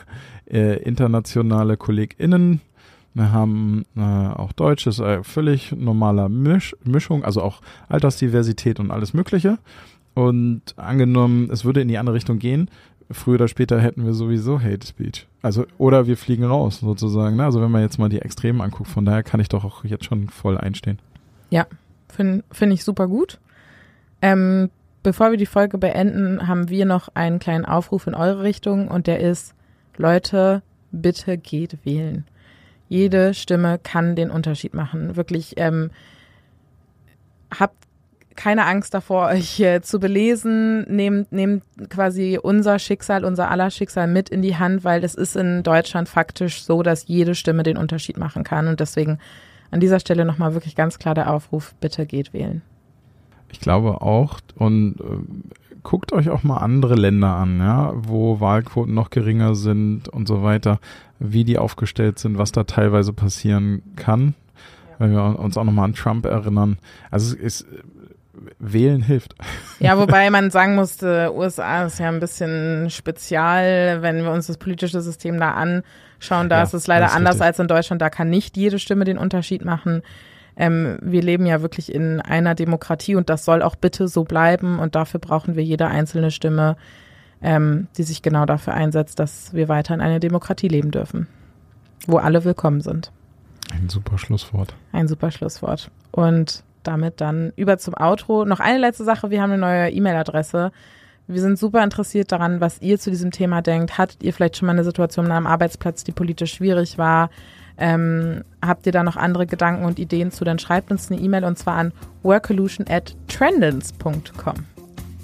äh, 0.51 0.77
internationale 0.83 1.77
KollegInnen. 1.77 2.61
Wir 3.13 3.31
haben 3.31 3.85
äh, 3.95 4.01
auch 4.01 4.53
Deutsch, 4.53 4.87
ist 4.87 4.99
äh, 4.99 5.23
völlig 5.23 5.73
normaler 5.73 6.29
Misch 6.29 6.75
Mischung, 6.83 7.25
also 7.25 7.41
auch 7.41 7.61
Altersdiversität 7.89 8.79
und 8.79 8.91
alles 8.91 9.13
Mögliche. 9.13 9.57
Und 10.13 10.61
angenommen, 10.77 11.49
es 11.51 11.65
würde 11.65 11.81
in 11.81 11.87
die 11.87 11.97
andere 11.97 12.15
Richtung 12.15 12.39
gehen, 12.39 12.69
früher 13.09 13.35
oder 13.35 13.47
später 13.47 13.79
hätten 13.79 14.05
wir 14.05 14.13
sowieso 14.13 14.59
Hate 14.61 14.85
Speech. 14.85 15.27
Also, 15.41 15.65
oder 15.77 16.07
wir 16.07 16.17
fliegen 16.17 16.43
raus, 16.43 16.79
sozusagen. 16.79 17.37
Ne? 17.37 17.45
Also, 17.45 17.61
wenn 17.61 17.71
man 17.71 17.81
jetzt 17.81 17.97
mal 17.97 18.09
die 18.09 18.21
Extremen 18.21 18.61
anguckt, 18.61 18.89
von 18.89 19.05
daher 19.05 19.23
kann 19.23 19.39
ich 19.39 19.49
doch 19.49 19.63
auch 19.63 19.83
jetzt 19.83 20.05
schon 20.05 20.29
voll 20.29 20.57
einstehen. 20.57 20.99
Ja, 21.49 21.65
finde 22.09 22.43
find 22.51 22.73
ich 22.73 22.83
super 22.83 23.07
gut. 23.07 23.39
Ähm, 24.21 24.69
bevor 25.03 25.31
wir 25.31 25.37
die 25.37 25.45
Folge 25.45 25.77
beenden, 25.77 26.47
haben 26.47 26.69
wir 26.69 26.85
noch 26.85 27.09
einen 27.13 27.39
kleinen 27.39 27.65
Aufruf 27.65 28.07
in 28.07 28.13
eure 28.13 28.43
Richtung 28.43 28.87
und 28.87 29.07
der 29.07 29.19
ist, 29.19 29.53
Leute, 29.97 30.61
bitte 30.91 31.37
geht 31.37 31.85
wählen. 31.85 32.25
Jede 32.89 33.33
Stimme 33.33 33.79
kann 33.81 34.15
den 34.15 34.29
Unterschied 34.29 34.73
machen. 34.73 35.15
Wirklich, 35.15 35.53
ähm, 35.57 35.91
habt 37.57 37.75
keine 38.35 38.65
Angst 38.65 38.93
davor, 38.93 39.27
euch 39.27 39.63
zu 39.81 39.99
belesen. 39.99 40.83
Nehmt, 40.89 41.31
nehmt 41.31 41.63
quasi 41.89 42.39
unser 42.41 42.79
Schicksal, 42.79 43.23
unser 43.23 43.49
aller 43.49 43.69
Schicksal 43.69 44.07
mit 44.07 44.29
in 44.29 44.41
die 44.41 44.57
Hand, 44.57 44.83
weil 44.83 45.03
es 45.03 45.15
ist 45.15 45.35
in 45.35 45.63
Deutschland 45.63 46.09
faktisch 46.09 46.63
so, 46.63 46.83
dass 46.83 47.07
jede 47.07 47.35
Stimme 47.35 47.63
den 47.63 47.77
Unterschied 47.77 48.17
machen 48.17 48.43
kann. 48.43 48.67
Und 48.67 48.79
deswegen 48.79 49.19
an 49.69 49.79
dieser 49.79 49.99
Stelle 49.99 50.25
nochmal 50.25 50.53
wirklich 50.53 50.75
ganz 50.75 50.99
klar 50.99 51.15
der 51.15 51.31
Aufruf, 51.31 51.73
bitte 51.79 52.05
geht 52.05 52.33
wählen. 52.33 52.61
Ich 53.51 53.59
glaube 53.59 54.01
auch. 54.01 54.39
Und 54.55 54.95
äh, 54.99 55.60
guckt 55.83 56.13
euch 56.13 56.29
auch 56.29 56.43
mal 56.43 56.57
andere 56.57 56.95
Länder 56.95 57.35
an, 57.35 57.59
ja, 57.59 57.93
wo 57.95 58.39
Wahlquoten 58.39 58.93
noch 58.93 59.09
geringer 59.09 59.55
sind 59.55 60.09
und 60.09 60.27
so 60.27 60.43
weiter, 60.43 60.79
wie 61.19 61.43
die 61.43 61.57
aufgestellt 61.57 62.19
sind, 62.19 62.37
was 62.37 62.51
da 62.51 62.63
teilweise 62.63 63.13
passieren 63.13 63.81
kann. 63.95 64.33
Wenn 64.99 65.11
wir 65.11 65.39
uns 65.39 65.57
auch 65.57 65.63
nochmal 65.63 65.85
an 65.85 65.95
Trump 65.95 66.25
erinnern. 66.25 66.77
Also 67.09 67.35
es 67.35 67.61
ist 67.61 67.67
Wählen 68.59 69.01
hilft. 69.01 69.35
Ja, 69.79 69.97
wobei 69.99 70.29
man 70.29 70.51
sagen 70.51 70.75
musste, 70.75 71.31
USA 71.33 71.85
ist 71.85 71.99
ja 71.99 72.09
ein 72.09 72.19
bisschen 72.19 72.89
spezial, 72.89 74.01
wenn 74.01 74.23
wir 74.23 74.31
uns 74.31 74.47
das 74.47 74.57
politische 74.57 75.01
System 75.01 75.39
da 75.39 75.51
anschauen. 75.51 76.49
Da 76.49 76.57
ja, 76.57 76.63
ist 76.63 76.73
es 76.73 76.87
leider 76.87 77.13
anders 77.13 77.35
richtig. 77.35 77.47
als 77.47 77.59
in 77.59 77.67
Deutschland. 77.67 78.01
Da 78.01 78.09
kann 78.09 78.29
nicht 78.29 78.57
jede 78.57 78.79
Stimme 78.79 79.05
den 79.05 79.17
Unterschied 79.17 79.65
machen. 79.65 80.01
Ähm, 80.55 80.97
wir 81.01 81.21
leben 81.21 81.45
ja 81.45 81.61
wirklich 81.61 81.93
in 81.93 82.19
einer 82.21 82.55
Demokratie 82.55 83.15
und 83.15 83.29
das 83.29 83.45
soll 83.45 83.61
auch 83.61 83.75
bitte 83.75 84.07
so 84.07 84.23
bleiben. 84.23 84.79
Und 84.79 84.95
dafür 84.95 85.19
brauchen 85.19 85.55
wir 85.55 85.63
jede 85.63 85.87
einzelne 85.87 86.31
Stimme, 86.31 86.75
ähm, 87.41 87.87
die 87.97 88.03
sich 88.03 88.21
genau 88.21 88.45
dafür 88.45 88.73
einsetzt, 88.73 89.19
dass 89.19 89.53
wir 89.53 89.67
weiter 89.67 89.93
in 89.93 90.01
einer 90.01 90.19
Demokratie 90.19 90.67
leben 90.67 90.91
dürfen, 90.91 91.27
wo 92.07 92.17
alle 92.17 92.43
willkommen 92.43 92.81
sind. 92.81 93.11
Ein 93.73 93.89
super 93.89 94.17
Schlusswort. 94.17 94.75
Ein 94.91 95.07
super 95.07 95.31
Schlusswort. 95.31 95.89
Und 96.11 96.63
damit 96.83 97.21
dann 97.21 97.53
über 97.55 97.77
zum 97.77 97.93
Outro. 97.95 98.45
Noch 98.45 98.59
eine 98.59 98.79
letzte 98.79 99.03
Sache, 99.03 99.29
wir 99.29 99.41
haben 99.41 99.51
eine 99.51 99.61
neue 99.61 99.89
E-Mail-Adresse. 99.91 100.71
Wir 101.27 101.41
sind 101.41 101.57
super 101.57 101.83
interessiert 101.83 102.31
daran, 102.31 102.59
was 102.59 102.81
ihr 102.81 102.99
zu 102.99 103.09
diesem 103.09 103.31
Thema 103.31 103.61
denkt. 103.61 103.97
Hattet 103.97 104.23
ihr 104.23 104.33
vielleicht 104.33 104.57
schon 104.57 104.65
mal 104.65 104.73
eine 104.73 104.83
Situation 104.83 105.31
einem 105.31 105.47
Arbeitsplatz, 105.47 106.03
die 106.03 106.11
politisch 106.11 106.53
schwierig 106.53 106.97
war? 106.97 107.29
Ähm, 107.77 108.43
habt 108.61 108.85
ihr 108.85 108.91
da 108.91 109.03
noch 109.03 109.17
andere 109.17 109.47
Gedanken 109.47 109.85
und 109.85 109.99
Ideen 109.99 110.31
zu? 110.31 110.43
Dann 110.43 110.59
schreibt 110.59 110.91
uns 110.91 111.11
eine 111.11 111.19
E-Mail 111.19 111.45
und 111.45 111.57
zwar 111.57 111.75
an 111.75 111.93
workolution 112.23 112.85
at 112.89 113.15
trendens.com. 113.27 114.55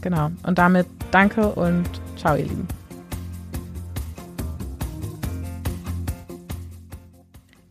Genau. 0.01 0.31
Und 0.43 0.57
damit 0.57 0.87
danke 1.11 1.49
und 1.49 1.85
ciao, 2.17 2.35
ihr 2.35 2.43
Lieben. 2.43 2.67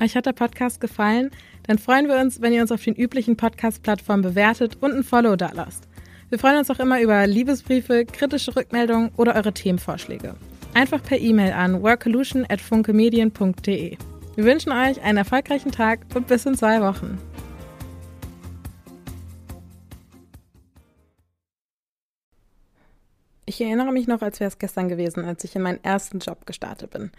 Euch 0.01 0.15
hat 0.15 0.27
der 0.27 0.33
Podcast 0.33 0.81
gefallen? 0.81 1.31
Dann 1.67 1.79
freuen 1.79 2.09
wir 2.09 2.21
uns, 2.21 2.43
wenn 2.43 2.53
ihr 2.53 2.61
uns 2.63 2.71
auf 2.71 2.85
den 2.85 2.95
üblichen 2.95 3.37
Podcast-Plattformen 3.37 4.23
bewertet 4.23 4.77
und 4.81 4.93
ein 4.93 5.03
Follow 5.03 5.35
da 5.37 5.51
lasst. 5.53 5.89
Wir 6.29 6.39
freuen 6.39 6.59
uns 6.59 6.71
auch 6.71 6.81
immer 6.81 7.01
über 7.01 7.27
Liebesbriefe, 7.27 8.05
kritische 8.05 8.55
Rückmeldungen 8.55 9.11
oder 9.17 9.35
eure 9.35 9.53
Themenvorschläge. 9.53 10.37
Einfach 10.75 11.03
per 11.03 11.19
E-Mail 11.19 11.53
an 11.53 11.83
workolution.funkemedien.de. 11.83 13.97
Wir 14.37 14.45
wünschen 14.45 14.71
euch 14.71 15.01
einen 15.01 15.17
erfolgreichen 15.17 15.73
Tag 15.73 16.01
und 16.15 16.27
bis 16.27 16.45
in 16.45 16.55
zwei 16.55 16.83
Wochen. 16.83 17.19
Ich 23.47 23.59
erinnere 23.63 23.93
mich 23.93 24.07
noch, 24.07 24.21
als 24.21 24.39
wäre 24.39 24.49
es 24.49 24.59
gestern 24.59 24.91
gewesen, 24.91 25.25
als 25.25 25.43
ich 25.45 25.57
in 25.57 25.63
meinen 25.63 25.83
ersten 25.83 26.19
Job 26.19 26.45
gestartet 26.45 26.91
bin. 26.91 27.13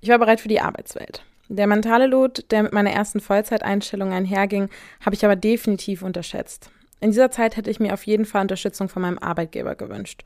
Ich 0.00 0.08
war 0.08 0.18
bereit 0.18 0.40
für 0.40 0.48
die 0.48 0.62
Arbeitswelt. 0.62 1.22
Der 1.50 1.66
mentale 1.66 2.06
Load, 2.06 2.44
der 2.50 2.62
mit 2.62 2.72
meiner 2.72 2.92
ersten 2.92 3.20
Vollzeiteinstellung 3.20 4.12
einherging, 4.12 4.70
habe 5.04 5.14
ich 5.14 5.24
aber 5.26 5.36
definitiv 5.36 6.00
unterschätzt. 6.00 6.70
In 7.00 7.10
dieser 7.10 7.30
Zeit 7.30 7.58
hätte 7.58 7.70
ich 7.70 7.80
mir 7.80 7.92
auf 7.92 8.06
jeden 8.06 8.24
Fall 8.24 8.40
Unterstützung 8.40 8.88
von 8.88 9.02
meinem 9.02 9.18
Arbeitgeber 9.18 9.74
gewünscht. 9.74 10.24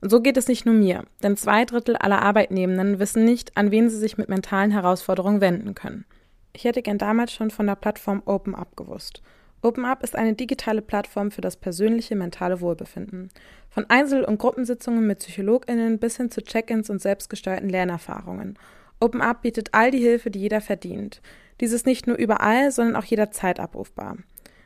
Und 0.00 0.10
so 0.10 0.20
geht 0.20 0.36
es 0.36 0.48
nicht 0.48 0.64
nur 0.64 0.74
mir, 0.74 1.04
denn 1.22 1.36
zwei 1.36 1.64
Drittel 1.64 1.96
aller 1.96 2.22
Arbeitnehmenden 2.22 2.98
wissen 2.98 3.24
nicht, 3.24 3.56
an 3.56 3.70
wen 3.70 3.90
sie 3.90 3.98
sich 3.98 4.16
mit 4.16 4.28
mentalen 4.28 4.70
Herausforderungen 4.70 5.40
wenden 5.40 5.74
können. 5.74 6.06
Ich 6.52 6.64
hätte 6.64 6.82
gern 6.82 6.98
damals 6.98 7.32
schon 7.32 7.50
von 7.50 7.66
der 7.66 7.76
Plattform 7.76 8.22
OpenUp 8.24 8.76
gewusst. 8.76 9.22
OpenUp 9.62 10.02
ist 10.02 10.16
eine 10.16 10.34
digitale 10.34 10.80
Plattform 10.80 11.30
für 11.30 11.42
das 11.42 11.56
persönliche 11.56 12.16
mentale 12.16 12.60
Wohlbefinden. 12.62 13.28
Von 13.68 13.84
Einzel- 13.88 14.24
und 14.24 14.38
Gruppensitzungen 14.38 15.06
mit 15.06 15.18
PsychologInnen 15.18 15.98
bis 15.98 16.16
hin 16.16 16.30
zu 16.30 16.42
Check-ins 16.42 16.88
und 16.88 17.02
selbstgesteuerten 17.02 17.68
Lernerfahrungen. 17.68 18.58
OpenUp 19.00 19.42
bietet 19.42 19.68
all 19.72 19.90
die 19.90 19.98
Hilfe, 19.98 20.30
die 20.30 20.40
jeder 20.40 20.62
verdient. 20.62 21.20
Dies 21.60 21.72
ist 21.72 21.86
nicht 21.86 22.06
nur 22.06 22.16
überall, 22.16 22.70
sondern 22.70 22.96
auch 22.96 23.04
jederzeit 23.04 23.60
abrufbar. 23.60 24.16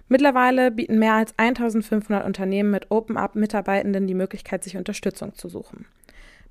Mittlerweile 0.09 0.71
bieten 0.71 0.99
mehr 0.99 1.15
als 1.15 1.35
1500 1.39 2.25
Unternehmen 2.25 2.71
mit 2.71 2.91
OpenUp 2.91 3.35
Mitarbeitenden 3.35 4.07
die 4.07 4.15
Möglichkeit, 4.15 4.63
sich 4.63 4.77
Unterstützung 4.77 5.35
zu 5.35 5.49
suchen. 5.49 5.87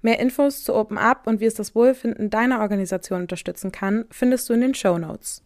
Mehr 0.01 0.19
Infos 0.19 0.63
zu 0.63 0.75
OpenUp 0.75 1.25
und 1.25 1.39
wie 1.39 1.45
es 1.45 1.53
das 1.53 1.75
Wohlfinden 1.75 2.29
deiner 2.29 2.59
Organisation 2.59 3.21
unterstützen 3.21 3.71
kann, 3.71 4.05
findest 4.09 4.49
du 4.49 4.53
in 4.53 4.61
den 4.61 4.73
Show 4.73 4.97
Notes. 4.97 5.43